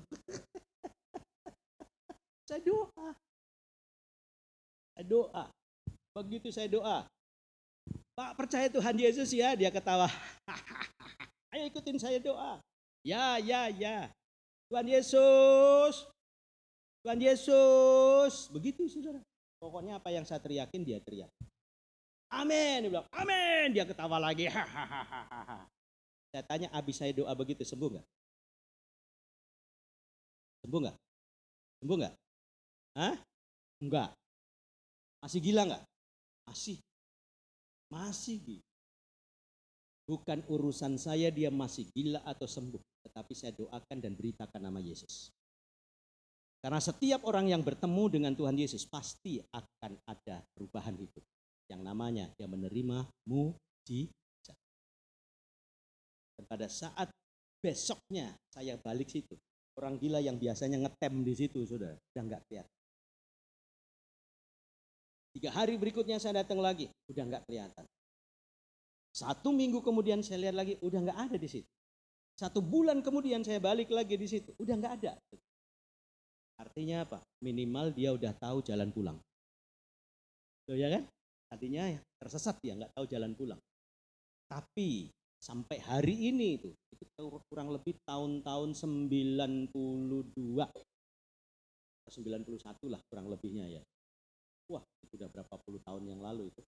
saya 2.50 2.58
doa. 2.66 3.08
Saya 4.98 5.06
doa. 5.06 5.44
Begitu 6.18 6.50
saya 6.50 6.66
doa. 6.66 7.06
Pak 8.18 8.34
percaya 8.34 8.66
Tuhan 8.66 8.98
Yesus 8.98 9.30
ya, 9.30 9.54
dia 9.54 9.70
ketawa. 9.70 10.10
Ayo 11.54 11.70
ikutin 11.70 11.98
saya 11.98 12.18
doa. 12.18 12.58
Ya, 13.06 13.38
ya, 13.38 13.70
ya. 13.70 14.10
Tuhan 14.66 14.86
Yesus. 14.86 16.10
Tuhan 17.00 17.20
Yesus. 17.20 18.48
Begitu 18.52 18.84
saudara. 18.88 19.20
Pokoknya 19.60 20.00
apa 20.00 20.08
yang 20.12 20.24
saya 20.24 20.40
teriakin 20.40 20.84
dia 20.84 21.00
teriak. 21.00 21.28
Amin. 22.32 22.86
Dia 22.86 22.90
bilang, 22.92 23.08
amin. 23.12 23.66
Dia 23.72 23.84
ketawa 23.84 24.16
lagi. 24.16 24.48
Hahaha. 24.52 25.68
Saya 26.30 26.44
tanya 26.46 26.68
abis 26.70 27.02
saya 27.02 27.10
doa 27.10 27.34
begitu 27.34 27.66
sembuh 27.66 27.90
nggak? 27.98 28.06
Sembuh 30.62 30.80
nggak? 30.86 30.96
Sembuh 31.82 31.96
nggak? 31.98 32.14
Hah? 32.94 33.16
Enggak. 33.82 34.10
Masih 35.20 35.40
gila 35.42 35.62
nggak? 35.66 35.84
Masih. 36.46 36.78
Masih 37.90 38.36
gila. 38.38 38.66
Bukan 40.06 40.38
urusan 40.46 40.98
saya 40.98 41.34
dia 41.34 41.50
masih 41.50 41.90
gila 41.90 42.22
atau 42.22 42.46
sembuh. 42.46 42.82
Tetapi 43.10 43.32
saya 43.34 43.52
doakan 43.56 43.98
dan 43.98 44.14
beritakan 44.14 44.70
nama 44.70 44.78
Yesus. 44.78 45.34
Karena 46.60 46.76
setiap 46.76 47.24
orang 47.24 47.48
yang 47.48 47.64
bertemu 47.64 48.04
dengan 48.12 48.32
Tuhan 48.36 48.52
Yesus 48.52 48.84
pasti 48.84 49.40
akan 49.40 49.92
ada 50.04 50.44
perubahan 50.52 50.92
hidup. 50.92 51.24
Yang 51.72 51.80
namanya 51.80 52.28
dia 52.36 52.44
menerima 52.44 53.08
mujizat. 53.24 54.58
Dan 56.36 56.44
pada 56.44 56.68
saat 56.68 57.08
besoknya 57.64 58.36
saya 58.52 58.76
balik 58.76 59.08
situ, 59.08 59.40
orang 59.80 59.96
gila 59.96 60.20
yang 60.20 60.36
biasanya 60.36 60.84
ngetem 60.84 61.24
di 61.24 61.32
situ 61.32 61.64
sudah 61.64 61.96
udah 61.96 62.22
nggak 62.28 62.42
kelihatan. 62.44 62.76
Tiga 65.30 65.50
hari 65.54 65.80
berikutnya 65.80 66.20
saya 66.20 66.44
datang 66.44 66.60
lagi, 66.60 66.92
udah 67.08 67.24
nggak 67.24 67.42
kelihatan. 67.48 67.86
Satu 69.16 69.54
minggu 69.54 69.80
kemudian 69.80 70.20
saya 70.20 70.50
lihat 70.50 70.56
lagi, 70.60 70.74
udah 70.84 70.98
nggak 71.08 71.18
ada 71.30 71.36
di 71.40 71.48
situ. 71.48 71.70
Satu 72.36 72.60
bulan 72.60 73.00
kemudian 73.00 73.40
saya 73.46 73.62
balik 73.62 73.88
lagi 73.94 74.18
di 74.18 74.28
situ, 74.28 74.52
udah 74.60 74.74
nggak 74.76 74.94
ada. 75.00 75.12
Artinya 76.60 77.08
apa? 77.08 77.18
Minimal 77.40 77.96
dia 77.96 78.12
udah 78.12 78.36
tahu 78.36 78.60
jalan 78.60 78.92
pulang. 78.92 79.16
Tuh 80.68 80.76
ya 80.76 80.92
kan? 80.92 81.08
Artinya 81.48 81.88
tersesat 82.20 82.60
dia 82.60 82.76
nggak 82.76 82.92
tahu 82.92 83.08
jalan 83.08 83.32
pulang. 83.32 83.58
Tapi 84.46 85.08
sampai 85.40 85.80
hari 85.80 86.28
ini 86.28 86.60
itu 86.60 86.68
itu 86.92 87.24
kurang 87.48 87.72
lebih 87.72 87.96
tahun-tahun 88.04 88.76
92 88.76 89.72
91 89.72 90.68
lah 92.92 93.00
kurang 93.08 93.32
lebihnya 93.32 93.64
ya 93.72 93.80
wah 94.68 94.84
sudah 95.08 95.32
berapa 95.32 95.56
puluh 95.64 95.80
tahun 95.80 96.12
yang 96.12 96.20
lalu 96.20 96.52
itu 96.52 96.60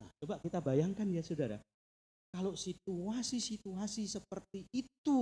nah 0.00 0.08
coba 0.16 0.40
kita 0.40 0.64
bayangkan 0.64 1.04
ya 1.12 1.20
saudara 1.20 1.60
kalau 2.32 2.56
situasi-situasi 2.56 4.08
seperti 4.08 4.64
itu 4.72 5.20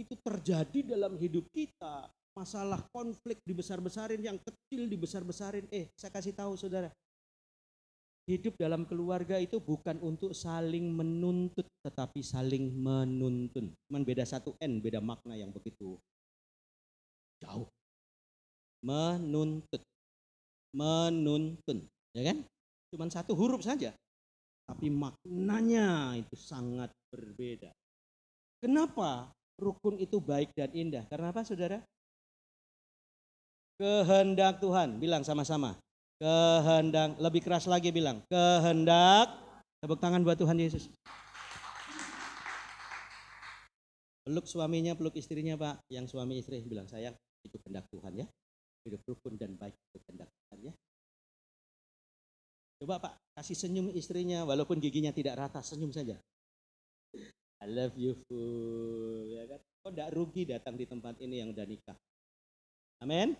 itu 0.00 0.16
terjadi 0.24 0.96
dalam 0.96 1.20
hidup 1.20 1.44
kita 1.52 2.08
masalah 2.34 2.82
konflik 2.90 3.38
dibesar-besarin 3.46 4.20
yang 4.20 4.38
kecil 4.42 4.90
dibesar-besarin 4.90 5.70
eh 5.70 5.88
saya 5.94 6.10
kasih 6.10 6.34
tahu 6.34 6.58
saudara 6.58 6.90
Hidup 8.24 8.56
dalam 8.56 8.88
keluarga 8.88 9.36
itu 9.36 9.60
bukan 9.60 10.00
untuk 10.00 10.32
saling 10.32 10.88
menuntut, 10.96 11.68
tetapi 11.84 12.24
saling 12.24 12.72
menuntun. 12.72 13.68
Cuman 13.84 14.00
beda 14.00 14.24
satu 14.24 14.56
N, 14.64 14.80
beda 14.80 15.04
makna 15.04 15.36
yang 15.36 15.52
begitu 15.52 16.00
jauh. 17.44 17.68
Menuntut. 18.80 19.84
Menuntun. 20.72 21.84
Ya 22.16 22.32
kan? 22.32 22.48
Cuman 22.96 23.12
satu 23.12 23.36
huruf 23.36 23.60
saja. 23.60 23.92
Tapi 24.64 24.88
maknanya 24.88 26.16
itu 26.16 26.32
sangat 26.40 26.88
berbeda. 27.12 27.76
Kenapa 28.64 29.28
rukun 29.60 30.00
itu 30.00 30.16
baik 30.16 30.48
dan 30.56 30.72
indah? 30.72 31.04
Karena 31.12 31.28
apa 31.28 31.44
saudara? 31.44 31.84
Kehendak 33.74 34.62
Tuhan. 34.62 35.02
Bilang 35.02 35.26
sama-sama. 35.26 35.74
Kehendak 36.22 37.18
lebih 37.18 37.42
keras 37.42 37.66
lagi 37.66 37.90
bilang 37.90 38.22
kehendak 38.30 39.34
tepuk 39.82 39.98
tangan 39.98 40.22
buat 40.22 40.38
Tuhan 40.38 40.54
Yesus. 40.54 40.86
Peluk 44.22 44.46
suaminya 44.46 44.94
peluk 44.94 45.18
istrinya 45.18 45.58
pak. 45.58 45.82
Yang 45.90 46.14
suami 46.14 46.38
istri 46.38 46.62
bilang 46.62 46.86
sayang 46.86 47.18
itu 47.42 47.58
kehendak 47.66 47.90
Tuhan 47.90 48.24
ya. 48.24 48.26
Hidup 48.86 49.02
rukun 49.10 49.34
dan 49.34 49.58
baik 49.58 49.74
itu 49.74 49.98
kehendak 50.06 50.30
Tuhan 50.30 50.70
ya. 50.70 50.72
Coba 52.78 53.02
pak 53.02 53.14
kasih 53.34 53.58
senyum 53.58 53.90
istrinya 53.90 54.46
walaupun 54.46 54.78
giginya 54.78 55.10
tidak 55.10 55.34
rata 55.34 55.66
senyum 55.66 55.90
saja. 55.90 56.14
I 57.58 57.66
love 57.66 57.98
you 57.98 58.14
full 58.30 59.26
ya 59.34 59.50
kan? 59.50 59.60
Kok 59.82 59.90
tidak 59.90 60.10
rugi 60.14 60.42
datang 60.46 60.78
di 60.78 60.86
tempat 60.86 61.18
ini 61.18 61.42
yang 61.42 61.50
udah 61.50 61.66
nikah? 61.66 61.98
Amin 63.02 63.34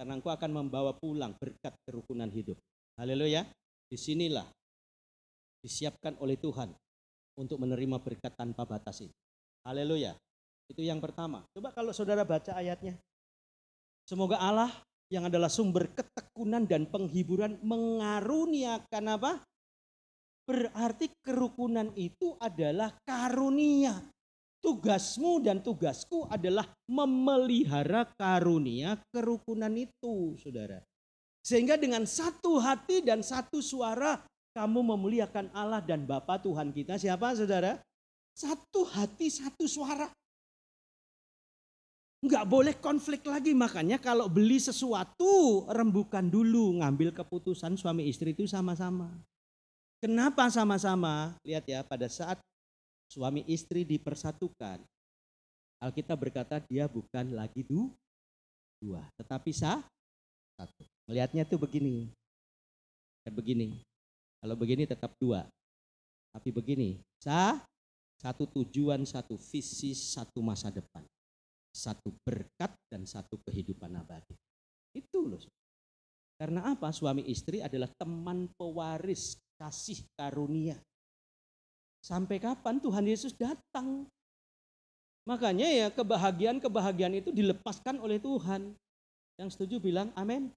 karena 0.00 0.16
engkau 0.16 0.32
akan 0.32 0.64
membawa 0.64 0.96
pulang 0.96 1.36
berkat 1.36 1.76
kerukunan 1.84 2.32
hidup. 2.32 2.56
Haleluya. 2.96 3.44
Di 3.84 4.00
sinilah 4.00 4.48
disiapkan 5.60 6.16
oleh 6.24 6.40
Tuhan 6.40 6.72
untuk 7.36 7.60
menerima 7.60 8.00
berkat 8.00 8.32
tanpa 8.32 8.64
batas 8.64 9.04
ini. 9.04 9.12
Haleluya. 9.68 10.16
Itu 10.72 10.80
yang 10.80 11.04
pertama. 11.04 11.44
Coba 11.52 11.76
kalau 11.76 11.92
saudara 11.92 12.24
baca 12.24 12.56
ayatnya. 12.56 12.96
Semoga 14.08 14.40
Allah 14.40 14.72
yang 15.12 15.28
adalah 15.28 15.52
sumber 15.52 15.92
ketekunan 15.92 16.64
dan 16.64 16.88
penghiburan 16.88 17.60
mengaruniakan 17.60 19.04
apa? 19.04 19.44
Berarti 20.48 21.12
kerukunan 21.20 21.92
itu 21.92 22.40
adalah 22.40 22.96
karunia. 23.04 24.00
Tugasmu 24.60 25.40
dan 25.40 25.64
tugasku 25.64 26.28
adalah 26.28 26.68
memelihara 26.84 28.04
karunia 28.20 29.00
kerukunan 29.08 29.72
itu, 29.72 30.36
saudara. 30.36 30.84
Sehingga 31.40 31.80
dengan 31.80 32.04
satu 32.04 32.60
hati 32.60 33.00
dan 33.00 33.24
satu 33.24 33.64
suara 33.64 34.20
kamu 34.52 34.84
memuliakan 34.94 35.48
Allah 35.56 35.80
dan 35.80 36.04
Bapa 36.04 36.36
Tuhan 36.36 36.76
kita. 36.76 37.00
Siapa 37.00 37.32
saudara? 37.32 37.80
Satu 38.36 38.84
hati, 38.84 39.32
satu 39.32 39.64
suara. 39.64 40.12
Enggak 42.20 42.44
boleh 42.44 42.76
konflik 42.76 43.24
lagi. 43.24 43.56
Makanya 43.56 43.96
kalau 43.96 44.28
beli 44.28 44.60
sesuatu, 44.60 45.64
rembukan 45.72 46.28
dulu. 46.28 46.76
Ngambil 46.84 47.16
keputusan 47.16 47.80
suami 47.80 48.12
istri 48.12 48.36
itu 48.36 48.44
sama-sama. 48.44 49.08
Kenapa 50.04 50.52
sama-sama? 50.52 51.32
Lihat 51.48 51.64
ya, 51.64 51.80
pada 51.80 52.08
saat 52.12 52.36
suami 53.10 53.42
istri 53.50 53.82
dipersatukan. 53.82 54.78
Alkitab 55.82 56.14
berkata 56.14 56.62
dia 56.62 56.86
bukan 56.86 57.34
lagi 57.34 57.66
du, 57.66 57.90
dua, 58.78 59.02
tetapi 59.18 59.50
sah, 59.50 59.82
satu. 60.54 60.86
Melihatnya 61.10 61.42
tuh 61.42 61.58
begini. 61.58 62.06
Dan 63.26 63.32
begini. 63.34 63.82
Kalau 64.40 64.54
begini 64.54 64.86
tetap 64.86 65.12
dua. 65.18 65.42
Tapi 66.30 66.48
begini, 66.54 67.02
sah, 67.18 67.58
satu 68.20 68.46
tujuan, 68.46 69.02
satu 69.02 69.34
visi, 69.40 69.96
satu 69.96 70.44
masa 70.44 70.70
depan. 70.70 71.02
Satu 71.72 72.12
berkat 72.22 72.70
dan 72.92 73.08
satu 73.08 73.40
kehidupan 73.42 73.90
abadi. 73.96 74.36
Itu 74.92 75.24
loh. 75.24 75.40
Karena 76.36 76.72
apa? 76.72 76.92
Suami 76.92 77.24
istri 77.28 77.64
adalah 77.64 77.88
teman 77.96 78.48
pewaris 78.56 79.36
kasih 79.56 80.04
karunia. 80.16 80.76
Sampai 82.00 82.40
kapan 82.40 82.80
Tuhan 82.80 83.04
Yesus 83.04 83.36
datang? 83.36 84.08
Makanya 85.28 85.68
ya 85.68 85.86
kebahagiaan-kebahagiaan 85.92 87.20
itu 87.20 87.30
dilepaskan 87.30 88.00
oleh 88.00 88.16
Tuhan. 88.16 88.72
Yang 89.36 89.48
setuju 89.56 89.76
bilang 89.78 90.08
amin. 90.16 90.48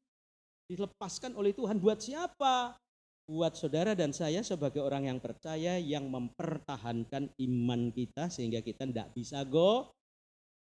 Dilepaskan 0.72 1.36
oleh 1.36 1.52
Tuhan 1.52 1.84
buat 1.84 2.00
siapa? 2.00 2.80
Buat 3.28 3.56
saudara 3.60 3.96
dan 3.96 4.16
saya 4.16 4.44
sebagai 4.44 4.84
orang 4.84 5.08
yang 5.08 5.20
percaya 5.20 5.80
yang 5.80 6.08
mempertahankan 6.08 7.32
iman 7.40 7.82
kita 7.92 8.32
sehingga 8.32 8.64
kita 8.64 8.88
tidak 8.88 9.12
bisa 9.16 9.44
go 9.44 9.92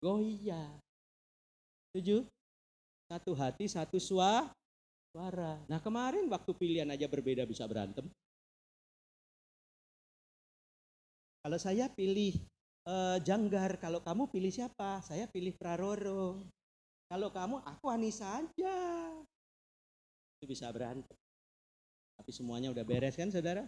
goyah. 0.03 0.79
Setuju? 1.91 2.27
Satu 3.11 3.35
hati, 3.35 3.67
satu 3.67 3.99
suara. 3.99 4.55
Nah 5.67 5.83
kemarin 5.83 6.31
waktu 6.31 6.51
pilihan 6.55 6.87
aja 6.87 7.11
berbeda 7.11 7.43
bisa 7.43 7.67
berantem. 7.67 8.07
Kalau 11.41 11.57
saya 11.57 11.89
pilih 11.89 12.37
uh, 12.85 13.17
Janggar, 13.25 13.81
kalau 13.81 14.05
kamu 14.05 14.29
pilih 14.29 14.53
siapa? 14.53 15.01
Saya 15.01 15.25
pilih 15.25 15.57
Praroro. 15.57 16.45
Kalau 17.09 17.33
kamu, 17.33 17.65
aku 17.65 17.89
Anissa 17.89 18.29
aja. 18.39 18.77
Itu 20.37 20.45
bisa 20.45 20.69
berantem. 20.69 21.17
Tapi 22.21 22.31
semuanya 22.37 22.69
udah 22.69 22.85
beres 22.85 23.17
kan 23.17 23.33
saudara? 23.33 23.65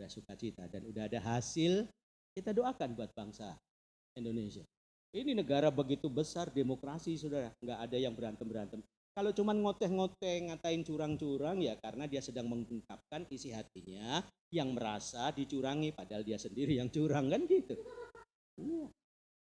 Udah 0.00 0.08
sukacita 0.08 0.64
dan 0.72 0.88
udah 0.88 1.04
ada 1.04 1.20
hasil. 1.20 1.84
Kita 2.32 2.56
doakan 2.56 2.96
buat 2.96 3.12
bangsa 3.12 3.60
Indonesia. 4.16 4.64
Ini 5.12 5.36
negara 5.36 5.68
begitu 5.68 6.08
besar 6.08 6.48
demokrasi 6.48 7.12
saudara. 7.20 7.52
Nggak 7.60 7.78
ada 7.84 7.96
yang 8.00 8.16
berantem-berantem. 8.16 8.80
Kalau 9.12 9.28
cuman 9.36 9.60
ngoteh-ngoteh 9.60 10.48
ngatain 10.48 10.80
curang-curang 10.88 11.60
ya 11.60 11.76
karena 11.76 12.08
dia 12.08 12.24
sedang 12.24 12.48
mengungkapkan 12.48 13.28
isi 13.28 13.52
hatinya 13.52 14.24
yang 14.48 14.72
merasa 14.72 15.28
dicurangi 15.36 15.92
padahal 15.92 16.24
dia 16.24 16.40
sendiri 16.40 16.80
yang 16.80 16.88
curang 16.88 17.28
kan 17.28 17.44
gitu. 17.44 17.76
Iya. 18.56 18.88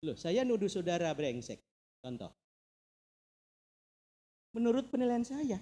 Loh, 0.05 0.17
saya 0.19 0.43
nuduh 0.43 0.67
saudara 0.67 1.15
brengsek. 1.15 1.63
Contoh. 2.03 2.35
Menurut 4.59 4.91
penilaian 4.91 5.23
saya, 5.23 5.59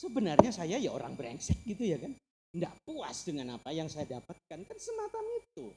sebenarnya 0.00 0.52
saya 0.52 0.80
ya 0.80 0.88
orang 0.92 1.16
brengsek 1.20 1.60
gitu 1.68 1.84
ya 1.84 2.00
kan. 2.00 2.16
Tidak 2.50 2.74
puas 2.82 3.22
dengan 3.28 3.60
apa 3.60 3.70
yang 3.76 3.86
saya 3.92 4.08
dapatkan. 4.18 4.58
Kan 4.66 4.78
semacam 4.80 5.24
itu. 5.38 5.70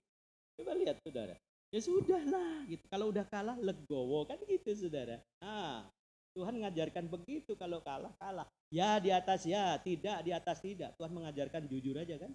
Coba 0.55 0.71
lihat 0.73 0.97
saudara. 1.03 1.35
Ya 1.69 1.79
sudahlah 1.83 2.65
gitu. 2.65 2.81
Kalau 2.89 3.11
udah 3.13 3.25
kalah 3.29 3.57
legowo 3.61 4.25
kan 4.25 4.41
gitu 4.49 4.73
saudara. 4.73 5.21
Ah, 5.43 5.85
Tuhan 6.33 6.57
mengajarkan 6.57 7.05
begitu 7.09 7.53
kalau 7.53 7.77
kalah 7.85 8.09
kalah. 8.17 8.49
Ya 8.73 8.97
di 8.97 9.13
atas 9.13 9.45
ya, 9.45 9.77
tidak 9.77 10.25
di 10.25 10.33
atas 10.33 10.57
tidak. 10.65 10.97
Tuhan 10.97 11.13
mengajarkan 11.13 11.69
jujur 11.69 11.93
aja 11.93 12.17
kan. 12.17 12.33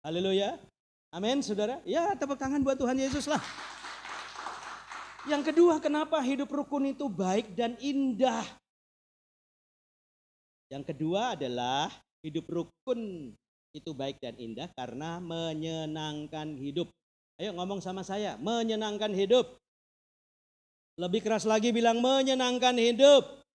Haleluya. 0.00 0.56
Amin 1.12 1.44
saudara. 1.44 1.80
Ya 1.84 2.16
tepuk 2.16 2.40
tangan 2.40 2.64
buat 2.64 2.80
Tuhan 2.80 2.96
Yesus 2.96 3.28
lah. 3.28 3.40
Yang 5.28 5.52
kedua 5.52 5.76
kenapa 5.76 6.24
hidup 6.24 6.48
rukun 6.48 6.88
itu 6.88 7.04
baik 7.12 7.52
dan 7.52 7.76
indah. 7.84 8.48
Yang 10.72 10.96
kedua 10.96 11.36
adalah 11.36 11.92
hidup 12.24 12.48
rukun 12.48 13.32
itu 13.76 13.90
baik 13.92 14.20
dan 14.24 14.36
indah 14.40 14.72
karena 14.72 15.20
menyenangkan 15.20 16.56
hidup. 16.56 16.88
Ayo 17.36 17.52
ngomong 17.54 17.84
sama 17.84 18.00
saya, 18.00 18.40
menyenangkan 18.40 19.12
hidup. 19.12 19.60
Lebih 20.98 21.22
keras 21.22 21.46
lagi 21.46 21.70
bilang 21.70 22.02
menyenangkan 22.02 22.74
hidup. 22.74 23.46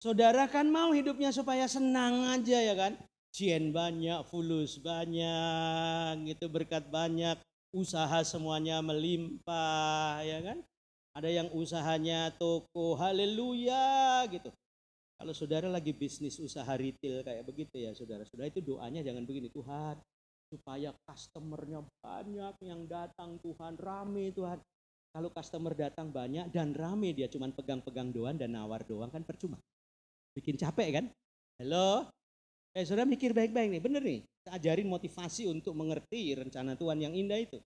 Saudara 0.00 0.48
kan 0.48 0.64
mau 0.64 0.96
hidupnya 0.96 1.28
supaya 1.28 1.68
senang 1.68 2.32
aja 2.32 2.64
ya 2.64 2.72
kan. 2.72 2.96
Cien 3.28 3.76
banyak, 3.76 4.24
fulus 4.32 4.80
banyak, 4.80 6.32
itu 6.32 6.48
berkat 6.48 6.88
banyak, 6.88 7.36
usaha 7.76 8.24
semuanya 8.24 8.80
melimpah 8.80 10.24
ya 10.24 10.40
kan. 10.40 10.58
Ada 11.12 11.28
yang 11.28 11.48
usahanya 11.52 12.32
toko, 12.40 12.96
haleluya 12.96 14.24
gitu. 14.32 14.48
Kalau 15.20 15.34
saudara 15.36 15.68
lagi 15.68 15.92
bisnis 15.92 16.40
usaha 16.40 16.72
retail 16.72 17.20
kayak 17.20 17.44
begitu 17.44 17.84
ya 17.84 17.92
saudara, 17.92 18.24
saudara 18.24 18.48
itu 18.48 18.64
doanya 18.64 19.04
jangan 19.04 19.28
begini 19.28 19.52
Tuhan. 19.52 20.00
supaya 20.48 20.96
customernya 21.04 21.84
banyak 22.00 22.56
yang 22.64 22.88
datang 22.88 23.36
Tuhan, 23.44 23.76
rame 23.76 24.32
Tuhan. 24.32 24.56
Kalau 25.18 25.34
customer 25.34 25.74
datang 25.74 26.14
banyak 26.14 26.46
dan 26.54 26.70
rame 26.78 27.10
dia 27.10 27.26
cuma 27.26 27.50
pegang-pegang 27.50 28.14
doang 28.14 28.38
dan 28.38 28.54
nawar 28.54 28.86
doang 28.86 29.10
kan 29.10 29.26
percuma. 29.26 29.58
Bikin 30.30 30.54
capek 30.54 30.94
kan? 30.94 31.04
Halo? 31.58 32.06
Eh 32.70 32.86
saudara 32.86 33.02
mikir 33.02 33.34
baik-baik 33.34 33.66
nih, 33.66 33.82
bener 33.82 33.98
nih. 33.98 34.22
Saya 34.46 34.62
ajarin 34.62 34.86
motivasi 34.86 35.50
untuk 35.50 35.74
mengerti 35.74 36.38
rencana 36.38 36.78
Tuhan 36.78 37.02
yang 37.02 37.18
indah 37.18 37.34
itu. 37.34 37.58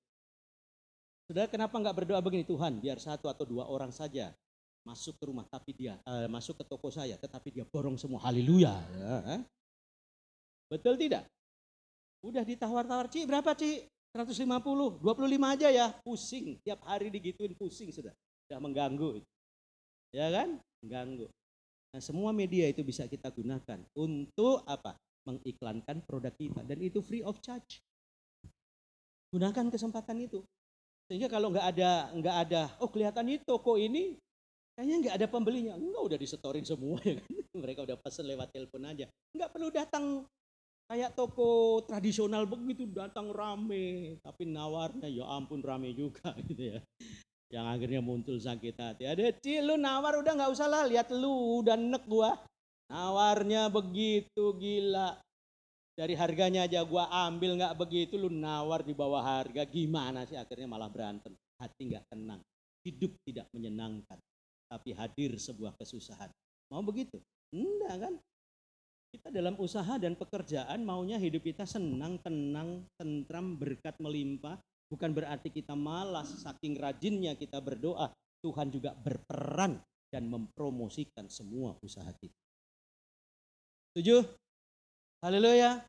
Saudara 1.29 1.45
kenapa 1.45 1.77
nggak 1.77 1.93
berdoa 1.93 2.25
begini 2.25 2.49
Tuhan 2.49 2.81
biar 2.81 2.97
satu 2.97 3.29
atau 3.29 3.45
dua 3.45 3.69
orang 3.69 3.93
saja 3.93 4.33
masuk 4.88 5.21
ke 5.21 5.29
rumah 5.29 5.45
tapi 5.45 5.77
dia 5.77 6.01
uh, 6.09 6.33
masuk 6.33 6.57
ke 6.57 6.65
toko 6.65 6.88
saya 6.88 7.21
tetapi 7.21 7.53
dia 7.53 7.69
borong 7.69 8.01
semua 8.01 8.19
haleluya 8.25 8.83
ya, 8.99 9.38
betul 10.67 10.99
tidak 10.99 11.23
udah 12.25 12.43
ditawar-tawar 12.43 13.07
Ci 13.07 13.23
berapa 13.23 13.55
Ci 13.55 13.87
150 14.12 15.01
25 15.01 15.55
aja 15.57 15.68
ya. 15.72 15.87
Pusing. 16.05 16.61
Tiap 16.61 16.85
hari 16.85 17.09
digituin 17.09 17.57
pusing 17.57 17.88
sudah. 17.88 18.12
Sudah 18.48 18.59
mengganggu 18.61 19.25
ya 20.12 20.29
kan? 20.29 20.61
Mengganggu. 20.85 21.27
Nah 21.92 22.01
semua 22.01 22.31
media 22.33 22.68
itu 22.68 22.85
bisa 22.85 23.09
kita 23.09 23.33
gunakan 23.33 23.81
untuk 23.96 24.64
apa? 24.68 24.96
Mengiklankan 25.25 26.05
produk 26.05 26.35
kita. 26.37 26.61
Dan 26.64 26.79
itu 26.85 27.01
free 27.01 27.25
of 27.25 27.40
charge. 27.40 27.81
Gunakan 29.33 29.72
kesempatan 29.72 30.29
itu. 30.29 30.44
Sehingga 31.09 31.33
kalau 31.33 31.48
nggak 31.48 31.66
ada 31.77 32.12
nggak 32.12 32.37
ada 32.48 32.62
oh 32.81 32.88
kelihatan 32.88 33.33
itu 33.33 33.44
toko 33.48 33.81
ini 33.81 34.16
Kayaknya 34.72 34.96
nggak 35.05 35.16
ada 35.20 35.27
pembelinya. 35.29 35.75
Enggak 35.77 36.03
udah 36.09 36.18
disetorin 36.18 36.64
semua 36.64 36.96
ya 37.09 37.20
kan. 37.20 37.29
Mereka 37.53 37.81
udah 37.85 37.96
pesen 38.01 38.25
lewat 38.25 38.48
telepon 38.57 38.88
aja. 38.88 39.07
Nggak 39.37 39.51
perlu 39.53 39.68
datang 39.68 40.05
kayak 40.92 41.16
toko 41.16 41.81
tradisional 41.88 42.44
begitu 42.44 42.85
datang 42.85 43.33
rame. 43.33 44.20
Tapi 44.20 44.44
nawarnya 44.44 45.09
ya 45.09 45.24
ampun 45.24 45.64
rame 45.64 45.96
juga 45.96 46.37
gitu 46.52 46.76
ya. 46.76 46.81
Yang 47.48 47.66
akhirnya 47.72 48.00
muncul 48.05 48.37
sakit 48.37 48.76
hati. 48.76 49.09
Ada 49.09 49.33
cil 49.40 49.72
lu 49.72 49.81
nawar 49.81 50.20
udah 50.20 50.33
nggak 50.37 50.52
usah 50.52 50.68
lah 50.68 50.85
lihat 50.85 51.09
lu 51.16 51.64
udah 51.64 51.81
nek 51.81 52.05
gua. 52.05 52.37
Nawarnya 52.92 53.72
begitu 53.72 54.52
gila. 54.61 55.16
Dari 55.96 56.12
harganya 56.12 56.68
aja 56.68 56.85
gua 56.85 57.09
ambil 57.09 57.57
nggak 57.57 57.76
begitu 57.81 58.20
lu 58.20 58.28
nawar 58.28 58.85
di 58.85 58.92
bawah 58.92 59.24
harga 59.24 59.64
gimana 59.64 60.28
sih 60.28 60.37
akhirnya 60.37 60.68
malah 60.68 60.92
berantem. 60.92 61.33
Hati 61.57 61.88
nggak 61.88 62.05
tenang. 62.12 62.40
Hidup 62.85 63.16
tidak 63.24 63.48
menyenangkan 63.57 64.20
tapi 64.68 64.92
hadir 64.92 65.37
sebuah 65.40 65.72
kesusahan. 65.76 66.28
Mau 66.72 66.81
begitu? 66.85 67.20
Enggak 67.52 68.09
kan? 68.09 68.14
Kita 69.12 69.29
dalam 69.29 69.61
usaha 69.61 70.01
dan 70.01 70.16
pekerjaan 70.16 70.88
maunya 70.88 71.20
hidup 71.20 71.44
kita 71.44 71.68
senang, 71.68 72.16
tenang, 72.25 72.88
tentram, 72.96 73.61
berkat 73.61 73.92
melimpah. 74.01 74.57
Bukan 74.88 75.12
berarti 75.12 75.53
kita 75.53 75.77
malas, 75.77 76.40
saking 76.40 76.81
rajinnya 76.81 77.37
kita 77.37 77.61
berdoa. 77.61 78.09
Tuhan 78.40 78.72
juga 78.72 78.96
berperan 78.96 79.85
dan 80.09 80.33
mempromosikan 80.33 81.29
semua 81.29 81.77
usaha 81.85 82.09
kita. 82.09 82.40
Setuju? 83.92 84.25
Haleluya. 85.20 85.85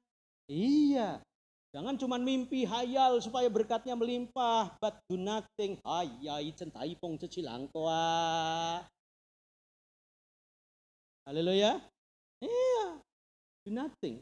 Iya. 0.51 1.23
Jangan 1.71 1.95
cuma 1.95 2.19
mimpi 2.19 2.67
hayal 2.67 3.23
supaya 3.23 3.47
berkatnya 3.47 3.95
melimpah. 3.95 4.75
But 4.83 4.99
do 5.07 5.15
nothing. 5.15 5.79
Hayai 5.88 6.51
centai 6.59 6.99
pong 6.99 7.15
cecilang 7.15 7.71
Haleluya. 11.23 11.79
Iya. 12.43 13.02
Do 13.63 13.71
nothing. 13.71 14.19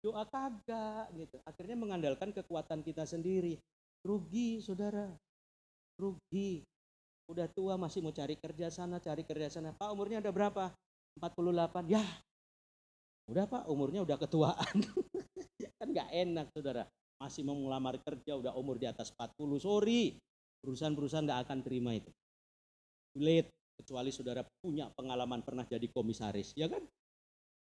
Doa 0.00 0.24
kagak 0.24 1.12
gitu. 1.12 1.36
Akhirnya 1.44 1.76
mengandalkan 1.76 2.32
kekuatan 2.32 2.80
kita 2.80 3.04
sendiri. 3.04 3.60
Rugi 4.00 4.64
saudara. 4.64 5.12
Rugi. 6.00 6.64
Udah 7.28 7.46
tua 7.52 7.76
masih 7.76 8.00
mau 8.00 8.10
cari 8.10 8.34
kerja 8.40 8.72
sana, 8.72 8.96
cari 8.98 9.22
kerja 9.22 9.52
sana. 9.52 9.76
Pak 9.76 9.92
umurnya 9.92 10.24
udah 10.24 10.32
berapa? 10.32 10.64
48. 11.20 11.92
Ya. 11.92 12.02
Udah 13.28 13.44
pak 13.46 13.68
umurnya 13.68 14.02
udah 14.02 14.16
ketuaan. 14.16 14.76
Kan 15.78 15.88
nggak 15.92 16.10
enak 16.10 16.46
saudara. 16.56 16.88
Masih 17.20 17.44
mau 17.44 17.54
melamar 17.54 18.00
kerja 18.00 18.40
udah 18.40 18.56
umur 18.56 18.80
di 18.80 18.88
atas 18.88 19.12
40. 19.12 19.60
Sorry, 19.60 20.16
perusahaan-perusahaan 20.64 21.28
nggak 21.28 21.42
akan 21.44 21.58
terima 21.60 21.92
itu. 21.92 22.08
Late, 23.20 23.52
kecuali 23.76 24.08
saudara 24.08 24.40
punya 24.64 24.88
pengalaman 24.96 25.44
pernah 25.44 25.68
jadi 25.68 25.84
komisaris, 25.92 26.56
ya 26.56 26.72
kan? 26.72 26.80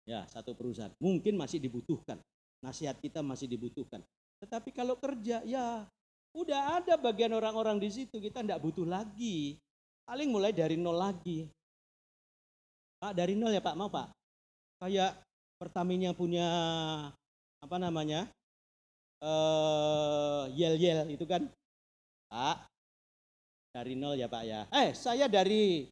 Ya, 0.03 0.27
satu 0.27 0.51
perusahaan. 0.51 0.91
Mungkin 0.99 1.39
masih 1.39 1.63
dibutuhkan. 1.63 2.19
Nasihat 2.59 2.99
kita 2.99 3.23
masih 3.23 3.47
dibutuhkan. 3.47 4.03
Tetapi 4.43 4.75
kalau 4.75 4.99
kerja, 4.99 5.39
ya 5.47 5.87
udah 6.35 6.83
ada 6.83 6.99
bagian 6.99 7.31
orang-orang 7.31 7.79
di 7.79 7.89
situ, 7.91 8.19
kita 8.19 8.43
tidak 8.43 8.59
butuh 8.59 8.83
lagi. 8.83 9.55
Paling 10.03 10.27
mulai 10.27 10.51
dari 10.51 10.75
nol 10.75 10.99
lagi. 10.99 11.47
Pak, 12.99 13.15
dari 13.15 13.35
nol 13.39 13.55
ya 13.55 13.63
Pak, 13.63 13.75
mau 13.79 13.87
Pak? 13.87 14.11
Kayak 14.83 15.23
Pertamina 15.55 16.11
punya 16.11 16.47
apa 17.63 17.79
namanya 17.79 18.27
uh, 19.23 20.51
yel 20.51 20.75
yel 20.75 21.07
itu 21.07 21.23
kan 21.23 21.47
pak 22.27 22.67
dari 23.71 23.95
nol 23.95 24.19
ya 24.19 24.27
pak 24.27 24.43
ya 24.43 24.67
eh 24.67 24.91
saya 24.91 25.31
dari 25.31 25.87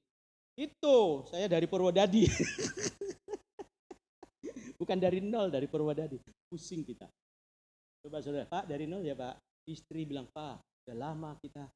itu 0.60 0.98
saya 1.32 1.48
dari 1.48 1.64
Purwodadi 1.72 2.28
bukan 4.82 4.98
dari 4.98 5.22
nol 5.22 5.54
dari 5.54 5.70
Purwodadi 5.70 6.18
pusing 6.50 6.82
kita. 6.82 7.06
Coba 8.02 8.18
saudara 8.26 8.50
pak 8.50 8.66
dari 8.66 8.90
nol 8.90 9.06
ya 9.06 9.14
pak. 9.14 9.38
Istri 9.70 10.10
bilang 10.10 10.26
pak 10.34 10.58
udah 10.90 10.98
lama 10.98 11.38
kita 11.38 11.70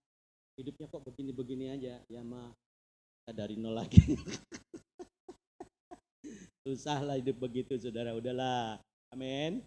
hidupnya 0.58 0.90
kok 0.90 1.06
begini-begini 1.06 1.66
aja. 1.70 2.02
Ya 2.10 2.26
mah 2.26 2.50
kita 3.22 3.46
dari 3.46 3.62
nol 3.62 3.78
lagi. 3.78 4.02
Susah 6.66 6.98
lah 7.06 7.22
hidup 7.22 7.38
begitu 7.38 7.78
saudara. 7.78 8.18
Udahlah. 8.18 8.82
Amin. 9.14 9.62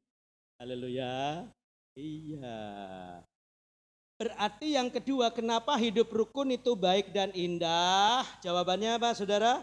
Haleluya. 0.59 1.47
Iya. 1.95 2.59
Berarti 4.19 4.75
yang 4.75 4.91
kedua, 4.91 5.31
kenapa 5.31 5.79
hidup 5.79 6.11
rukun 6.11 6.51
itu 6.51 6.75
baik 6.75 7.15
dan 7.15 7.31
indah? 7.39 8.27
Jawabannya 8.43 8.99
apa, 8.99 9.15
saudara? 9.15 9.63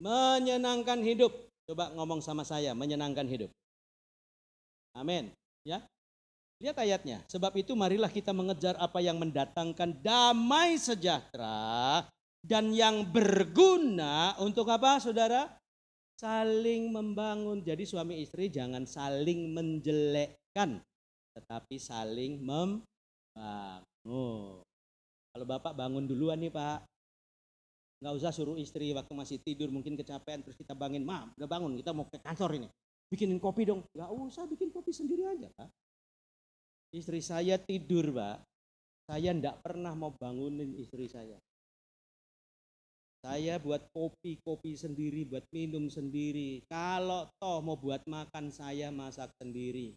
Menyenangkan 0.00 1.04
hidup. 1.04 1.30
Coba 1.68 1.92
ngomong 1.94 2.24
sama 2.24 2.42
saya, 2.42 2.74
menyenangkan 2.74 3.28
hidup. 3.28 3.52
Amin. 4.96 5.30
Ya. 5.62 5.84
Lihat 6.60 6.76
ayatnya. 6.80 7.22
Sebab 7.28 7.54
itu 7.56 7.76
marilah 7.78 8.10
kita 8.10 8.34
mengejar 8.34 8.74
apa 8.80 8.98
yang 8.98 9.20
mendatangkan 9.20 10.00
damai 10.02 10.76
sejahtera 10.80 12.04
dan 12.42 12.72
yang 12.72 13.04
berguna 13.06 14.34
untuk 14.40 14.66
apa, 14.72 14.98
saudara? 15.00 15.60
saling 16.20 16.92
membangun. 16.92 17.64
Jadi 17.64 17.88
suami 17.88 18.20
istri 18.20 18.52
jangan 18.52 18.84
saling 18.84 19.56
menjelekkan, 19.56 20.84
tetapi 21.32 21.80
saling 21.80 22.44
membangun. 22.44 22.84
Kalau 25.30 25.46
bapak 25.48 25.72
bangun 25.72 26.04
duluan 26.04 26.36
nih 26.36 26.52
pak, 26.52 26.84
nggak 28.00 28.14
usah 28.16 28.32
suruh 28.32 28.56
istri 28.56 28.96
waktu 28.96 29.12
masih 29.12 29.36
tidur 29.44 29.68
mungkin 29.68 29.92
kecapean 29.94 30.40
terus 30.40 30.56
kita 30.56 30.72
bangun, 30.72 31.04
ma 31.04 31.28
udah 31.36 31.48
bangun 31.48 31.76
kita 31.76 31.92
mau 31.92 32.08
ke 32.08 32.16
kantor 32.20 32.56
ini, 32.56 32.68
bikinin 33.12 33.36
kopi 33.36 33.68
dong. 33.68 33.84
Nggak 33.92 34.10
usah 34.16 34.44
bikin 34.48 34.72
kopi 34.72 34.90
sendiri 34.90 35.28
aja 35.28 35.52
pak. 35.52 35.68
Istri 36.96 37.20
saya 37.20 37.60
tidur 37.60 38.10
pak, 38.16 38.40
saya 39.04 39.36
ndak 39.36 39.60
pernah 39.60 39.92
mau 39.92 40.10
bangunin 40.16 40.74
istri 40.80 41.06
saya. 41.06 41.36
Saya 43.20 43.60
buat 43.60 43.84
kopi-kopi 43.92 44.80
sendiri, 44.80 45.28
buat 45.28 45.44
minum 45.52 45.92
sendiri. 45.92 46.64
Kalau 46.72 47.28
toh 47.36 47.60
mau 47.60 47.76
buat 47.76 48.00
makan, 48.08 48.48
saya 48.48 48.88
masak 48.88 49.28
sendiri. 49.36 49.92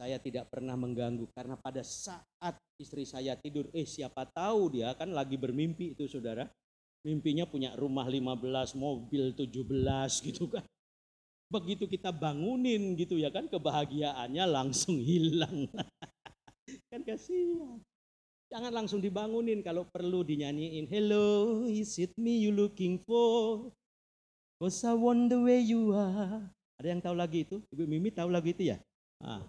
Saya 0.00 0.16
tidak 0.16 0.48
pernah 0.48 0.80
mengganggu 0.80 1.28
karena 1.36 1.60
pada 1.60 1.84
saat 1.84 2.56
istri 2.80 3.04
saya 3.04 3.36
tidur, 3.36 3.68
eh 3.76 3.84
siapa 3.84 4.24
tahu 4.24 4.80
dia 4.80 4.96
kan 4.96 5.12
lagi 5.12 5.36
bermimpi 5.36 5.92
itu 5.92 6.08
saudara. 6.08 6.48
Mimpinya 7.04 7.44
punya 7.44 7.76
rumah 7.76 8.08
15, 8.08 8.80
mobil 8.80 9.36
17 9.36 9.60
gitu 10.24 10.48
kan. 10.48 10.64
Begitu 11.52 11.84
kita 11.84 12.16
bangunin 12.16 12.96
gitu 12.96 13.20
ya 13.20 13.28
kan 13.28 13.44
kebahagiaannya 13.44 14.44
langsung 14.48 14.96
hilang. 14.96 15.68
kan 16.90 17.04
kasihan. 17.04 17.84
Jangan 18.48 18.72
langsung 18.72 19.04
dibangunin 19.04 19.60
kalau 19.60 19.84
perlu 19.84 20.24
dinyanyiin. 20.24 20.88
Hello, 20.88 21.68
is 21.68 22.00
it 22.00 22.16
me 22.16 22.40
you 22.40 22.56
looking 22.56 23.04
for? 23.04 23.68
Cause 24.56 24.80
I 24.88 24.96
want 24.96 25.28
the 25.28 25.44
way 25.44 25.60
you 25.60 25.92
are. 25.92 26.48
Ada 26.80 26.88
yang 26.88 27.04
tahu 27.04 27.16
lagi 27.20 27.44
itu? 27.44 27.60
Ibu 27.68 27.84
Mimi 27.84 28.08
tahu 28.08 28.32
lagu 28.32 28.48
itu 28.48 28.72
ya? 28.72 28.80
Ah. 29.20 29.44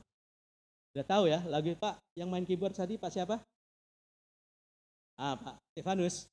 Udah 0.91 1.07
tahu 1.07 1.31
ya 1.31 1.39
lagu 1.47 1.71
Pak 1.71 2.03
yang 2.19 2.27
main 2.27 2.43
keyboard 2.43 2.75
tadi 2.75 2.99
Pak 2.99 3.11
siapa? 3.15 3.39
Ah 5.15 5.39
Pak 5.39 5.55
Stefanus. 5.71 6.27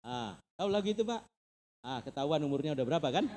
Ah 0.00 0.40
tahu 0.56 0.72
lagu 0.72 0.88
itu 0.88 1.04
Pak? 1.04 1.20
Ah 1.84 2.00
ketahuan 2.00 2.40
umurnya 2.40 2.72
udah 2.72 2.86
berapa 2.88 3.08
kan? 3.12 3.28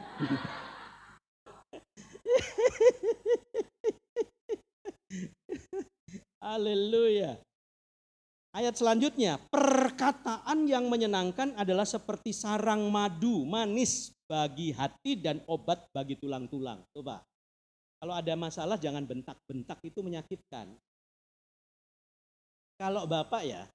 Haleluya. 6.41 7.38
Ayat 8.51 8.76
selanjutnya, 8.76 9.39
perkataan 9.47 10.67
yang 10.67 10.91
menyenangkan 10.91 11.55
adalah 11.55 11.88
seperti 11.88 12.36
sarang 12.36 12.91
madu 12.91 13.47
manis 13.47 14.11
bagi 14.28 14.76
hati 14.76 15.15
dan 15.15 15.39
obat 15.47 15.88
bagi 15.95 16.19
tulang-tulang. 16.19 16.84
tuh 16.91 16.99
pak 16.99 17.30
kalau 18.02 18.18
ada 18.18 18.34
masalah 18.34 18.82
jangan 18.82 19.06
bentak-bentak 19.06 19.78
itu 19.86 20.02
menyakitkan. 20.02 20.74
Kalau 22.82 23.06
Bapak 23.06 23.45
ya, 23.45 23.70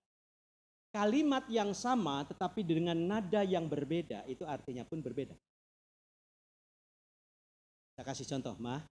kalimat 0.91 1.47
yang 1.47 1.71
sama 1.71 2.27
tetapi 2.27 2.67
dengan 2.67 2.99
nada 2.99 3.47
yang 3.47 3.71
berbeda 3.71 4.27
itu 4.27 4.43
artinya 4.43 4.83
pun 4.83 4.99
berbeda. 4.99 5.39
Saya 7.95 8.03
kasih 8.03 8.27
contoh, 8.27 8.59
mah. 8.59 8.83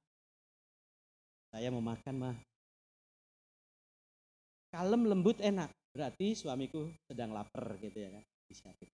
Saya 1.51 1.67
mau 1.67 1.83
makan, 1.83 2.15
mah. 2.15 2.37
Kalem 4.71 5.03
lembut 5.03 5.43
enak. 5.43 5.67
Berarti 5.91 6.31
suamiku 6.31 6.87
sedang 7.11 7.35
lapar 7.35 7.75
gitu 7.83 7.99
ya 7.99 8.07
kan. 8.15 8.23
Disiapin. 8.47 8.87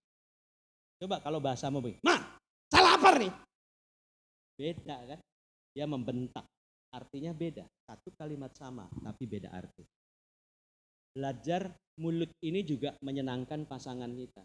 Coba 0.98 1.22
kalau 1.22 1.38
bahasa 1.38 1.70
mau 1.70 1.80
mah, 1.80 2.20
saya 2.66 2.82
lapar 2.82 3.22
nih. 3.22 3.32
Beda 4.58 4.98
kan. 5.06 5.20
Dia 5.72 5.88
membentak. 5.88 6.44
Artinya 6.92 7.32
beda. 7.32 7.64
Satu 7.88 8.12
kalimat 8.16 8.52
sama, 8.52 8.88
tapi 9.00 9.24
beda 9.24 9.48
arti. 9.48 9.84
Belajar 11.12 11.72
mulut 12.00 12.32
ini 12.44 12.64
juga 12.64 12.96
menyenangkan 13.00 13.64
pasangan 13.68 14.12
kita. 14.12 14.44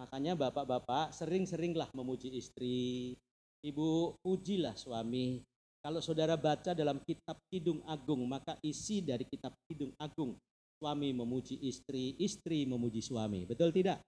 Makanya 0.00 0.32
bapak-bapak 0.32 1.12
sering-seringlah 1.12 1.92
memuji 1.92 2.32
istri, 2.36 3.12
Ibu 3.60 4.16
pujilah 4.24 4.72
suami. 4.72 5.44
Kalau 5.84 6.00
saudara 6.00 6.36
baca 6.36 6.72
dalam 6.72 7.00
kitab 7.04 7.36
Kidung 7.52 7.84
Agung, 7.84 8.24
maka 8.24 8.56
isi 8.64 9.04
dari 9.04 9.28
kitab 9.28 9.52
Kidung 9.68 9.92
Agung, 10.00 10.36
suami 10.80 11.12
memuji 11.12 11.60
istri, 11.68 12.16
istri 12.16 12.64
memuji 12.64 13.04
suami. 13.04 13.44
Betul 13.44 13.72
tidak? 13.72 14.00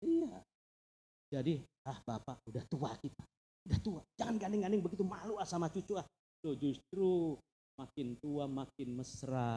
Iya. 0.00 0.40
Jadi, 1.28 1.60
ah 1.84 2.00
bapak 2.00 2.40
udah 2.48 2.64
tua 2.64 2.96
kita. 2.96 3.24
Udah 3.66 3.78
tua. 3.80 4.00
Jangan 4.20 4.36
gandeng-gandeng 4.36 4.84
begitu 4.84 5.02
malu 5.02 5.40
ah 5.40 5.48
sama 5.48 5.72
cucu 5.72 5.98
ah. 5.98 6.06
Tuh 6.44 6.54
justru 6.54 7.34
makin 7.74 8.14
tua 8.20 8.44
makin 8.46 8.88
mesra. 8.94 9.50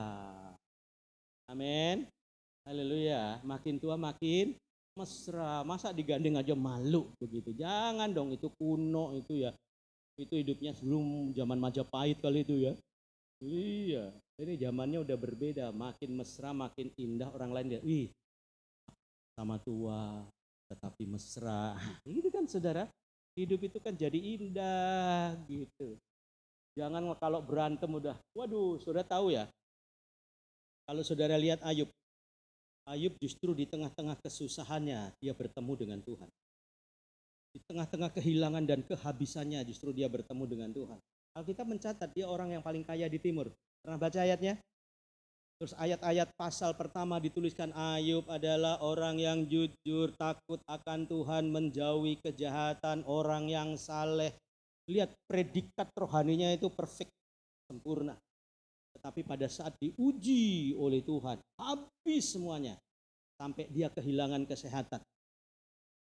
Amin. 1.51 2.07
Haleluya. 2.65 3.43
Makin 3.45 3.77
tua 3.77 3.99
makin 3.99 4.57
mesra. 4.97 5.61
Masa 5.67 5.93
digandeng 5.93 6.39
aja 6.39 6.57
malu 6.57 7.13
begitu. 7.21 7.53
Jangan 7.53 8.09
dong 8.09 8.33
itu 8.33 8.49
kuno 8.57 9.13
itu 9.13 9.45
ya. 9.45 9.51
Itu 10.17 10.37
hidupnya 10.37 10.73
sebelum 10.73 11.33
zaman 11.33 11.57
Majapahit 11.57 12.21
kali 12.21 12.45
itu 12.45 12.55
ya. 12.67 12.73
Iya, 13.41 14.13
ini 14.37 14.53
zamannya 14.53 15.01
udah 15.01 15.17
berbeda, 15.17 15.73
makin 15.73 16.13
mesra, 16.13 16.53
makin 16.53 16.93
indah 16.93 17.25
orang 17.33 17.49
lain 17.49 17.67
dia, 17.73 17.81
wih, 17.81 18.13
sama 19.33 19.57
tua, 19.57 20.29
tetapi 20.69 21.09
mesra. 21.09 21.73
Itu 22.05 22.29
kan 22.29 22.45
saudara, 22.45 22.85
hidup 23.35 23.59
itu 23.63 23.77
kan 23.79 23.95
jadi 23.95 24.19
indah 24.19 25.39
gitu. 25.47 25.95
Jangan 26.75 27.03
kalau 27.19 27.43
berantem 27.43 27.91
udah, 27.91 28.15
waduh, 28.31 28.79
saudara 28.79 29.03
tahu 29.03 29.35
ya, 29.35 29.47
kalau 30.87 31.03
saudara 31.03 31.35
lihat 31.35 31.59
Ayub, 31.67 31.91
Ayub 32.87 33.13
justru 33.19 33.51
di 33.55 33.67
tengah-tengah 33.67 34.19
kesusahannya 34.23 35.11
dia 35.19 35.33
bertemu 35.35 35.73
dengan 35.75 35.99
Tuhan. 35.99 36.29
Di 37.51 37.59
tengah-tengah 37.67 38.11
kehilangan 38.15 38.63
dan 38.63 38.79
kehabisannya 38.87 39.59
justru 39.67 39.91
dia 39.91 40.07
bertemu 40.07 40.43
dengan 40.47 40.69
Tuhan. 40.71 40.99
Alkitab 41.35 41.67
mencatat 41.67 42.09
dia 42.15 42.27
orang 42.27 42.55
yang 42.55 42.63
paling 42.63 42.83
kaya 42.83 43.07
di 43.11 43.19
timur. 43.19 43.51
Pernah 43.83 43.99
baca 43.99 44.19
ayatnya? 44.23 44.59
Terus 45.61 45.77
ayat-ayat 45.77 46.33
pasal 46.41 46.73
pertama 46.73 47.21
dituliskan 47.21 47.69
Ayub 47.77 48.25
adalah 48.25 48.81
orang 48.81 49.21
yang 49.21 49.45
jujur, 49.45 50.09
takut 50.17 50.57
akan 50.65 51.05
Tuhan, 51.05 51.53
menjauhi 51.53 52.17
kejahatan, 52.17 53.05
orang 53.05 53.45
yang 53.45 53.77
saleh. 53.77 54.33
Lihat 54.89 55.13
predikat 55.29 55.93
rohaninya 55.93 56.49
itu 56.49 56.65
perfect, 56.73 57.13
sempurna. 57.69 58.17
Tetapi 58.97 59.21
pada 59.21 59.45
saat 59.45 59.77
diuji 59.77 60.73
oleh 60.73 61.05
Tuhan, 61.05 61.37
habis 61.61 62.33
semuanya. 62.33 62.73
Sampai 63.37 63.69
dia 63.69 63.93
kehilangan 63.93 64.49
kesehatan. 64.49 65.05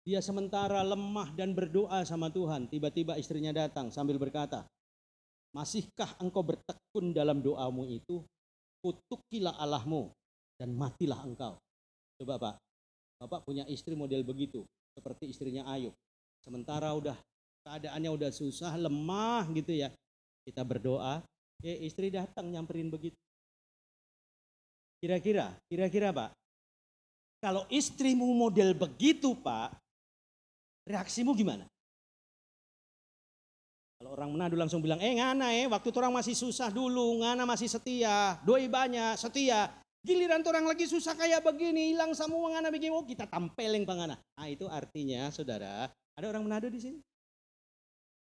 Dia 0.06 0.22
sementara 0.22 0.86
lemah 0.86 1.34
dan 1.34 1.50
berdoa 1.50 2.06
sama 2.06 2.30
Tuhan. 2.30 2.70
Tiba-tiba 2.70 3.18
istrinya 3.18 3.50
datang 3.50 3.90
sambil 3.90 4.22
berkata, 4.22 4.62
Masihkah 5.50 6.14
engkau 6.22 6.46
bertekun 6.46 7.10
dalam 7.10 7.42
doamu 7.42 7.90
itu? 7.90 8.22
Kutukilah 8.82 9.54
Allahmu 9.62 10.10
dan 10.58 10.74
matilah 10.74 11.22
engkau. 11.22 11.54
Coba 12.18 12.34
Pak, 12.36 12.54
Bapak 13.22 13.46
punya 13.46 13.62
istri 13.70 13.94
model 13.94 14.26
begitu. 14.26 14.66
Seperti 14.92 15.30
istrinya 15.30 15.64
Ayub. 15.70 15.94
Sementara 16.42 16.90
udah 16.92 17.14
keadaannya 17.62 18.10
udah 18.10 18.30
susah, 18.34 18.74
lemah 18.74 19.46
gitu 19.54 19.72
ya. 19.72 19.88
Kita 20.42 20.66
berdoa, 20.66 21.22
Eh 21.62 21.86
istri 21.86 22.10
datang 22.10 22.50
nyamperin 22.50 22.90
begitu. 22.90 23.14
Kira-kira, 24.98 25.54
kira-kira 25.70 26.10
Pak, 26.10 26.30
kalau 27.38 27.62
istrimu 27.70 28.26
model 28.34 28.74
begitu 28.74 29.34
Pak, 29.38 29.78
reaksimu 30.86 31.34
gimana? 31.38 31.66
Kalau 34.02 34.18
orang 34.18 34.34
Manado 34.34 34.58
langsung 34.58 34.82
bilang, 34.82 34.98
eh 34.98 35.14
ngana 35.14 35.54
eh, 35.54 35.70
waktu 35.70 35.94
orang 35.94 36.10
masih 36.10 36.34
susah 36.34 36.74
dulu, 36.74 37.22
ngana 37.22 37.46
masih 37.46 37.70
setia, 37.70 38.34
doi 38.42 38.66
banyak, 38.66 39.14
setia. 39.14 39.70
Giliran 40.02 40.42
orang 40.42 40.66
lagi 40.66 40.90
susah 40.90 41.14
kayak 41.14 41.38
begini, 41.46 41.94
hilang 41.94 42.10
semua 42.10 42.50
ngana 42.50 42.74
begini, 42.74 42.90
oh 42.90 43.06
kita 43.06 43.30
tampelin 43.30 43.86
pangana. 43.86 44.18
Nah 44.18 44.50
itu 44.50 44.66
artinya 44.66 45.30
saudara, 45.30 45.86
ada 46.18 46.26
orang 46.26 46.42
Manado 46.42 46.66
di 46.66 46.82
sini? 46.82 46.98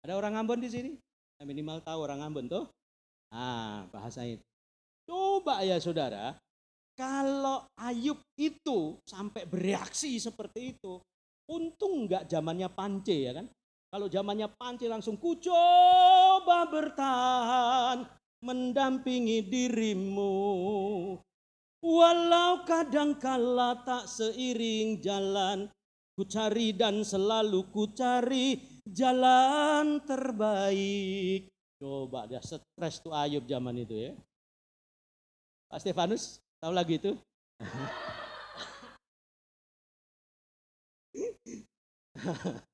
Ada 0.09 0.17
orang 0.17 0.41
Ambon 0.41 0.57
di 0.57 0.73
sini? 0.73 0.97
Ya, 1.37 1.45
minimal 1.45 1.85
tahu 1.85 2.01
orang 2.01 2.25
Ambon 2.25 2.49
tuh. 2.49 2.65
Ah, 3.29 3.85
bahasa 3.93 4.25
itu. 4.25 4.41
Coba 5.05 5.61
ya 5.69 5.77
saudara, 5.85 6.33
kalau 6.97 7.69
Ayub 7.77 8.17
itu 8.41 8.97
sampai 9.05 9.45
bereaksi 9.45 10.17
seperti 10.17 10.73
itu, 10.81 10.97
untung 11.45 12.09
nggak 12.09 12.25
zamannya 12.25 12.73
Pance 12.73 13.13
ya 13.13 13.37
kan? 13.37 13.53
Kalau 13.89 14.05
zamannya 14.13 14.53
Pance 14.53 14.85
langsung 14.85 15.17
ku 15.17 15.41
coba 15.41 16.69
bertahan 16.69 18.05
mendampingi 18.45 19.49
dirimu. 19.49 20.37
Walau 21.81 22.69
kadang 22.69 23.17
kala 23.17 23.81
tak 23.89 24.05
seiring 24.05 25.01
jalan, 25.01 25.73
ku 26.13 26.29
cari 26.29 26.77
dan 26.77 27.01
selalu 27.01 27.65
ku 27.73 27.89
cari 27.97 28.61
jalan 28.85 30.05
terbaik. 30.05 31.49
Coba 31.81 32.29
dia 32.29 32.45
stres 32.45 33.01
tuh 33.01 33.17
Ayub 33.17 33.49
zaman 33.49 33.89
itu 33.89 33.97
ya. 33.97 34.13
Pak 35.73 35.81
Stefanus, 35.81 36.45
tahu 36.61 36.77
lagi 36.77 37.01
itu? 37.01 37.17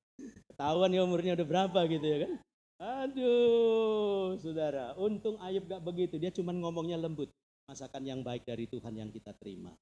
Ketahuan 0.55 0.95
ya 0.95 1.03
umurnya 1.03 1.35
udah 1.35 1.47
berapa 1.47 1.79
gitu 1.91 2.05
ya 2.07 2.17
kan? 2.23 2.33
Aduh, 2.79 4.39
saudara, 4.39 4.95
untung 4.95 5.35
Ayub 5.43 5.67
gak 5.67 5.83
begitu. 5.83 6.15
Dia 6.15 6.31
cuma 6.31 6.55
ngomongnya 6.55 6.95
lembut. 6.95 7.27
Masakan 7.67 8.07
yang 8.07 8.23
baik 8.23 8.47
dari 8.47 8.71
Tuhan 8.71 8.95
yang 8.95 9.11
kita 9.11 9.35
terima. 9.35 9.75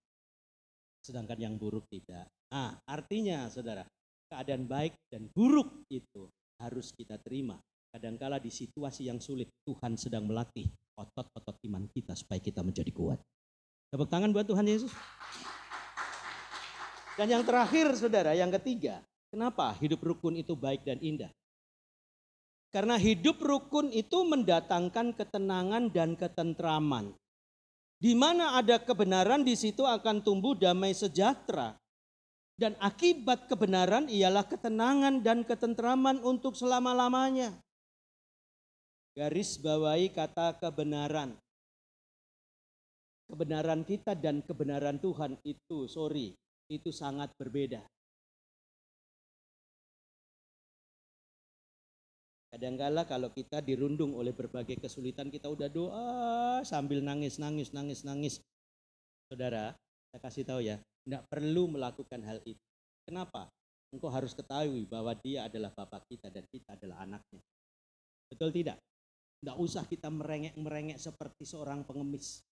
Sedangkan 1.05 1.37
yang 1.37 1.61
buruk 1.61 1.85
tidak. 1.93 2.25
Nah, 2.49 2.73
artinya 2.89 3.45
saudara, 3.53 3.85
keadaan 4.33 4.65
baik 4.65 4.97
dan 5.13 5.29
buruk 5.29 5.85
itu 5.93 6.25
harus 6.57 6.89
kita 6.89 7.21
terima 7.21 7.61
Kadangkala 7.93 8.41
di 8.41 8.49
situasi 8.49 9.05
yang 9.05 9.21
sulit 9.21 9.53
Tuhan 9.61 9.93
sedang 9.93 10.25
melatih 10.25 10.65
otot-otot 10.97 11.61
iman 11.69 11.85
kita 11.93 12.17
supaya 12.17 12.41
kita 12.41 12.65
menjadi 12.65 12.89
kuat. 12.89 13.21
Tepuk 13.93 14.09
tangan 14.09 14.33
buat 14.33 14.49
Tuhan 14.49 14.65
Yesus. 14.65 14.89
Dan 17.13 17.29
yang 17.29 17.45
terakhir 17.45 17.93
saudara, 17.93 18.33
yang 18.33 18.49
ketiga, 18.49 19.05
kenapa 19.33 19.73
hidup 19.81 20.05
rukun 20.05 20.37
itu 20.37 20.53
baik 20.53 20.85
dan 20.85 21.01
indah? 21.01 21.33
Karena 22.69 23.01
hidup 23.01 23.41
rukun 23.41 23.89
itu 23.89 24.21
mendatangkan 24.21 25.17
ketenangan 25.17 25.89
dan 25.89 26.13
ketentraman. 26.13 27.17
Di 27.97 28.13
mana 28.13 28.57
ada 28.57 28.77
kebenaran 28.77 29.41
di 29.41 29.57
situ 29.57 29.81
akan 29.81 30.21
tumbuh 30.21 30.53
damai 30.53 30.93
sejahtera. 30.93 31.73
Dan 32.53 32.77
akibat 32.77 33.49
kebenaran 33.49 34.05
ialah 34.09 34.45
ketenangan 34.45 35.25
dan 35.25 35.41
ketentraman 35.41 36.21
untuk 36.21 36.53
selama-lamanya. 36.53 37.57
Garis 39.17 39.57
bawahi 39.57 40.13
kata 40.13 40.57
kebenaran. 40.61 41.33
Kebenaran 43.29 43.81
kita 43.81 44.13
dan 44.13 44.45
kebenaran 44.45 45.01
Tuhan 45.01 45.37
itu, 45.45 45.89
sorry, 45.89 46.33
itu 46.69 46.93
sangat 46.93 47.33
berbeda. 47.37 47.81
Kadangkala 52.53 53.09
kalau 53.09 53.33
kita 53.33 53.65
dirundung 53.65 54.13
oleh 54.13 54.29
berbagai 54.29 54.77
kesulitan 54.77 55.33
kita 55.33 55.49
udah 55.49 55.73
doa 55.73 56.05
sambil 56.61 57.01
nangis, 57.01 57.41
nangis, 57.41 57.73
nangis, 57.73 58.05
nangis. 58.05 58.45
Saudara, 59.25 59.73
saya 60.13 60.21
kasih 60.21 60.45
tahu 60.45 60.61
ya, 60.61 60.77
tidak 60.77 61.25
perlu 61.33 61.73
melakukan 61.73 62.21
hal 62.21 62.37
itu. 62.45 62.61
Kenapa? 63.09 63.49
Engkau 63.89 64.13
harus 64.13 64.37
ketahui 64.37 64.85
bahwa 64.85 65.17
dia 65.17 65.49
adalah 65.49 65.73
Bapak 65.73 66.05
kita 66.05 66.29
dan 66.29 66.45
kita 66.53 66.77
adalah 66.77 67.01
anaknya. 67.01 67.41
Betul 68.29 68.53
tidak? 68.53 68.77
Tidak 69.41 69.57
usah 69.57 69.89
kita 69.89 70.13
merengek-merengek 70.13 71.01
seperti 71.01 71.49
seorang 71.49 71.81
pengemis. 71.81 72.45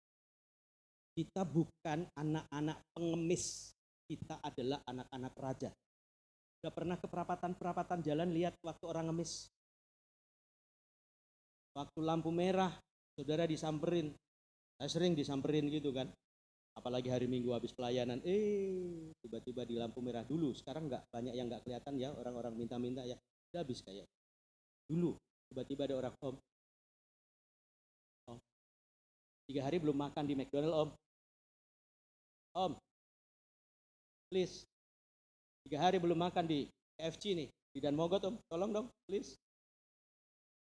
Kita 1.13 1.45
bukan 1.45 2.09
anak-anak 2.17 2.89
pengemis. 2.97 3.69
Kita 4.09 4.41
adalah 4.41 4.81
anak-anak 4.89 5.33
raja. 5.37 5.69
Sudah 6.57 6.73
pernah 6.73 6.97
ke 6.97 7.05
perapatan-perapatan 7.05 8.01
jalan 8.01 8.33
lihat 8.33 8.57
waktu 8.65 8.85
orang 8.89 9.13
ngemis? 9.13 9.45
Waktu 11.71 11.99
lampu 12.03 12.29
merah, 12.29 12.71
saudara 13.15 13.47
disamperin. 13.47 14.11
Saya 14.75 14.89
sering 14.89 15.13
disamperin 15.15 15.71
gitu 15.71 15.95
kan. 15.95 16.09
Apalagi 16.71 17.11
hari 17.11 17.27
Minggu 17.27 17.51
habis 17.51 17.75
pelayanan, 17.75 18.23
eh 18.23 19.11
tiba-tiba 19.19 19.67
di 19.67 19.75
lampu 19.75 19.99
merah 19.99 20.23
dulu. 20.23 20.55
Sekarang 20.55 20.87
nggak 20.87 21.03
banyak 21.11 21.35
yang 21.35 21.51
nggak 21.51 21.67
kelihatan 21.67 21.99
ya 21.99 22.09
orang-orang 22.15 22.55
minta-minta 22.55 23.03
ya. 23.03 23.19
Udah 23.51 23.61
habis 23.63 23.83
kayak 23.83 24.07
dulu. 24.87 25.19
Tiba-tiba 25.51 25.83
ada 25.87 25.95
orang 25.99 26.15
om. 26.23 26.35
Om. 28.31 28.39
Tiga 29.51 29.61
hari 29.67 29.77
belum 29.83 29.99
makan 29.99 30.23
di 30.23 30.33
McDonald 30.39 30.75
om. 30.75 30.89
Om. 32.55 32.73
Please 34.31 34.63
Tiga 35.61 35.77
hari 35.77 36.01
belum 36.01 36.17
makan 36.17 36.49
di 36.49 36.65
KFC 36.97 37.37
nih, 37.37 37.47
di 37.47 37.79
Dan 37.79 37.93
Mogot 37.93 38.21
om, 38.25 38.35
tolong 38.49 38.73
dong, 38.73 38.87
please. 39.05 39.37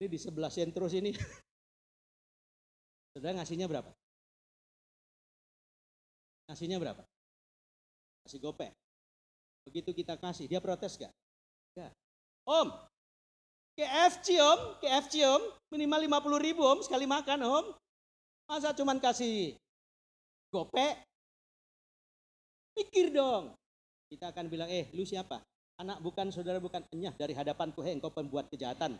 Ini 0.01 0.09
di 0.09 0.16
sebelah 0.16 0.48
sentro 0.48 0.88
sini. 0.88 1.12
Saudara 3.12 3.36
ngasihnya 3.36 3.68
berapa? 3.68 3.92
Ngasihnya 6.48 6.80
berapa? 6.80 7.05
Kasih 8.24 8.40
gope. 8.40 8.72
Begitu 9.68 9.92
kita 9.92 10.16
kasih, 10.16 10.48
dia 10.48 10.57
protes 10.57 10.96
gak? 10.96 11.12
Gak. 11.76 11.92
Om, 12.48 12.72
KFC 13.76 14.40
om, 14.40 14.80
KFC 14.80 15.20
om, 15.28 15.53
minimal 15.68 16.09
50 16.09 16.46
ribu 16.48 16.64
om 16.64 16.80
sekali 16.80 17.05
makan 17.05 17.44
om. 17.44 17.64
Masa 18.48 18.72
cuman 18.72 18.96
kasih 18.96 19.53
gope? 20.48 20.96
Pikir 22.72 23.12
dong, 23.12 23.53
kita 24.09 24.32
akan 24.32 24.48
bilang, 24.48 24.72
eh 24.72 24.88
lu 24.96 25.05
siapa? 25.05 25.44
Anak 25.76 26.01
bukan 26.01 26.32
saudara 26.32 26.57
bukan 26.57 26.88
enyah 26.88 27.12
dari 27.12 27.36
hadapanku, 27.36 27.84
hei 27.84 28.01
engkau 28.01 28.09
pembuat 28.09 28.48
kejahatan. 28.48 28.96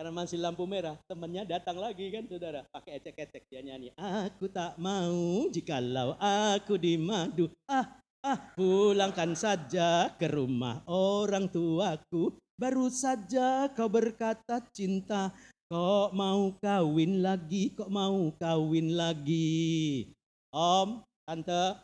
Karena 0.00 0.16
masih 0.16 0.40
lampu 0.40 0.64
merah, 0.64 0.96
temannya 1.04 1.44
datang 1.44 1.76
lagi 1.76 2.08
kan 2.08 2.24
saudara, 2.24 2.64
pakai 2.72 3.04
ecek-ecek 3.04 3.44
dia 3.52 3.60
nyanyi. 3.60 3.92
Aku 4.00 4.48
tak 4.48 4.80
mau 4.80 5.44
jikalau 5.52 6.16
aku 6.16 6.80
dimadu. 6.80 7.52
Ah, 7.68 8.00
ah, 8.24 8.48
pulangkan 8.56 9.36
saja 9.36 10.08
ke 10.16 10.24
rumah 10.24 10.80
orang 10.88 11.52
tuaku. 11.52 12.32
Baru 12.56 12.88
saja 12.88 13.68
kau 13.76 13.92
berkata 13.92 14.64
cinta, 14.72 15.36
kok 15.68 16.16
mau 16.16 16.56
kawin 16.56 17.20
lagi, 17.20 17.76
kok 17.76 17.92
mau 17.92 18.32
kawin 18.40 18.96
lagi. 18.96 20.08
Om, 20.48 21.04
Tante, 21.28 21.76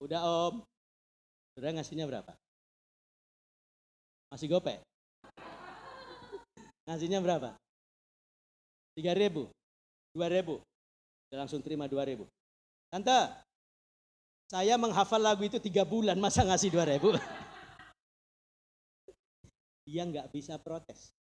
udah 0.00 0.24
om. 0.24 0.64
Sudah 1.52 1.76
ngasihnya 1.76 2.08
berapa? 2.08 2.32
Masih 4.32 4.48
gope? 4.56 4.87
Ngasihnya 6.88 7.20
berapa? 7.20 7.52
Tiga 8.96 9.12
ribu? 9.12 9.52
Dua 10.16 10.32
ribu? 10.32 10.64
Dia 11.28 11.44
langsung 11.44 11.60
terima 11.60 11.84
dua 11.84 12.08
ribu. 12.08 12.24
Tante, 12.88 13.28
saya 14.48 14.80
menghafal 14.80 15.20
lagu 15.20 15.44
itu 15.44 15.60
tiga 15.60 15.84
bulan, 15.84 16.16
masa 16.16 16.48
ngasih 16.48 16.72
dua 16.72 16.88
ribu? 16.88 17.12
Dia 19.84 20.08
nggak 20.08 20.32
bisa 20.32 20.56
protes. 20.56 21.12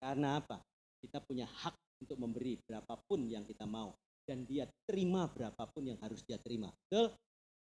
Karena 0.00 0.40
apa? 0.40 0.60
Kita 1.00 1.20
punya 1.24 1.48
hak 1.48 1.76
untuk 2.04 2.16
memberi 2.20 2.60
berapapun 2.64 3.28
yang 3.28 3.44
kita 3.44 3.68
mau 3.68 3.92
dan 4.24 4.48
dia 4.48 4.64
terima 4.88 5.28
berapapun 5.28 5.92
yang 5.92 6.00
harus 6.00 6.24
dia 6.24 6.40
terima. 6.40 6.72
Betul? 6.88 7.12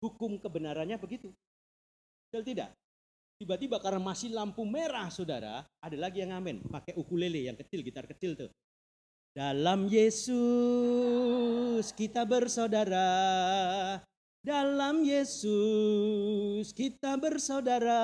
Hukum 0.03 0.35
kebenarannya 0.43 0.99
begitu. 0.99 1.31
Betul 2.27 2.43
tidak? 2.43 2.75
Tiba-tiba 3.45 3.77
karena 3.77 4.01
masih 4.01 4.33
lampu 4.33 4.65
merah 4.65 5.05
saudara, 5.13 5.61
ada 5.77 5.93
lagi 5.93 6.25
yang 6.25 6.33
ngamen. 6.33 6.65
Pakai 6.65 6.97
ukulele 6.97 7.45
yang 7.45 7.53
kecil, 7.53 7.85
gitar 7.85 8.09
kecil 8.09 8.33
tuh. 8.33 8.49
Dalam 9.37 9.85
Yesus 9.85 10.33
kita 11.93 12.25
bersaudara. 12.25 13.05
Dalam 14.41 15.05
Yesus 15.05 16.73
kita 16.73 17.21
bersaudara. 17.21 18.01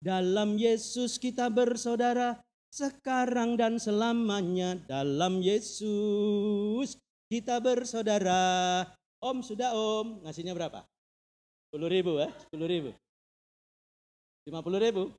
Dalam 0.00 0.56
Yesus 0.56 1.20
kita 1.20 1.52
bersaudara 1.52 2.40
sekarang 2.72 3.60
dan 3.60 3.76
selamanya 3.76 4.80
dalam 4.88 5.44
Yesus 5.44 6.96
kita 7.28 7.60
bersaudara. 7.60 8.88
Om 9.20 9.44
sudah 9.44 9.76
om, 9.76 10.24
ngasihnya 10.24 10.56
berapa? 10.56 10.88
10 11.68 11.84
ribu 11.92 12.16
ya, 12.16 12.32
10 12.48 12.64
ribu. 12.64 12.96
50 14.46 14.78
ribu. 14.78 15.10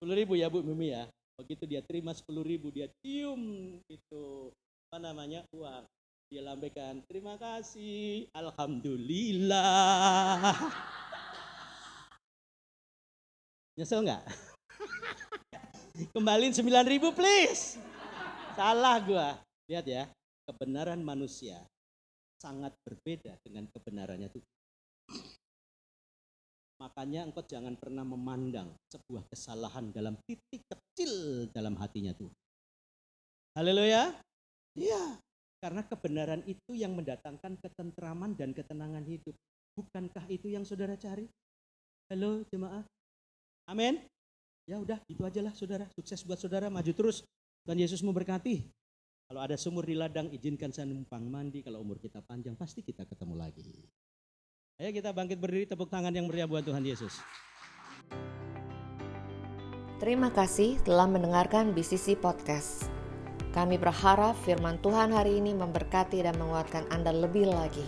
10 0.00 0.16
ribu 0.16 0.32
ya 0.32 0.48
Bu 0.48 0.64
Mimi 0.64 0.96
ya. 0.96 1.04
Begitu 1.36 1.68
dia 1.68 1.84
terima 1.84 2.16
10 2.16 2.24
ribu, 2.40 2.72
dia 2.72 2.88
cium 3.04 3.76
itu 3.88 4.52
apa 4.88 4.96
namanya 5.00 5.44
uang. 5.52 5.84
Dia 6.32 6.40
lambaikan, 6.46 7.02
terima 7.04 7.36
kasih, 7.36 8.24
Alhamdulillah. 8.32 10.56
Nyesel 13.76 14.04
nggak? 14.04 14.24
Kembaliin 16.16 16.56
9 16.56 16.64
ribu 16.88 17.12
please. 17.12 17.76
Salah 18.56 18.96
gua. 19.04 19.36
Lihat 19.68 19.84
ya, 19.84 20.08
kebenaran 20.48 21.04
manusia 21.04 21.60
sangat 22.40 22.72
berbeda 22.88 23.36
dengan 23.44 23.68
kebenarannya 23.68 24.32
Tuhan. 24.32 24.49
Makanya 26.80 27.28
engkau 27.28 27.44
jangan 27.44 27.76
pernah 27.76 28.08
memandang 28.08 28.72
sebuah 28.88 29.28
kesalahan 29.28 29.92
dalam 29.92 30.16
titik 30.24 30.64
kecil 30.64 31.44
dalam 31.52 31.76
hatinya 31.76 32.16
Tuhan. 32.16 32.32
Haleluya. 33.52 34.16
Iya, 34.80 35.20
karena 35.60 35.84
kebenaran 35.84 36.40
itu 36.48 36.72
yang 36.72 36.96
mendatangkan 36.96 37.60
ketentraman 37.60 38.32
dan 38.32 38.56
ketenangan 38.56 39.04
hidup. 39.04 39.36
Bukankah 39.76 40.24
itu 40.32 40.48
yang 40.48 40.64
saudara 40.64 40.96
cari? 40.96 41.28
Halo 42.08 42.48
jemaah. 42.48 42.80
Amin. 43.68 44.00
Ya 44.64 44.80
udah, 44.80 44.96
itu 45.04 45.20
aja 45.20 45.44
lah 45.44 45.52
saudara. 45.52 45.84
Sukses 45.92 46.24
buat 46.24 46.40
saudara, 46.40 46.72
maju 46.72 46.92
terus. 46.96 47.20
Dan 47.60 47.76
Yesus 47.76 48.00
memberkati. 48.00 48.64
Kalau 49.28 49.40
ada 49.44 49.54
sumur 49.60 49.84
di 49.84 49.94
ladang, 49.94 50.32
izinkan 50.32 50.72
saya 50.72 50.88
numpang 50.88 51.28
mandi. 51.28 51.60
Kalau 51.60 51.84
umur 51.84 52.00
kita 52.00 52.24
panjang, 52.24 52.56
pasti 52.56 52.80
kita 52.80 53.04
ketemu 53.04 53.36
lagi. 53.36 53.68
Ayo 54.80 54.96
kita 54.96 55.12
bangkit 55.12 55.36
berdiri, 55.36 55.68
tepuk 55.68 55.92
tangan 55.92 56.08
yang 56.08 56.24
meriah 56.24 56.48
buat 56.48 56.64
Tuhan 56.64 56.80
Yesus. 56.80 57.20
Terima 60.00 60.32
kasih 60.32 60.80
telah 60.88 61.04
mendengarkan 61.04 61.76
BCC 61.76 62.16
Podcast. 62.16 62.88
Kami 63.52 63.76
berharap 63.76 64.32
firman 64.40 64.80
Tuhan 64.80 65.12
hari 65.12 65.36
ini 65.36 65.52
memberkati 65.52 66.24
dan 66.24 66.32
menguatkan 66.40 66.88
Anda 66.88 67.12
lebih 67.12 67.52
lagi. 67.52 67.84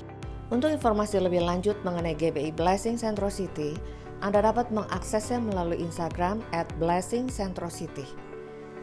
Untuk 0.52 0.68
informasi 0.68 1.16
lebih 1.16 1.40
lanjut 1.40 1.80
mengenai 1.80 2.12
GBI 2.12 2.52
Blessing 2.52 3.00
Centro 3.00 3.32
City, 3.32 3.72
Anda 4.20 4.44
dapat 4.44 4.68
mengaksesnya 4.68 5.40
melalui 5.40 5.80
Instagram 5.80 6.44
at 6.52 6.68
Blessing 6.76 7.32
Centro 7.32 7.72
City. 7.72 8.04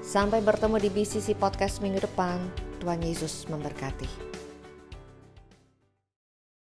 Sampai 0.01 0.41
bertemu 0.41 0.81
di 0.81 0.89
BCC 0.89 1.37
Podcast 1.37 1.77
minggu 1.85 2.01
depan. 2.01 2.41
Tuhan 2.81 3.05
Yesus 3.05 3.45
memberkati. 3.53 4.28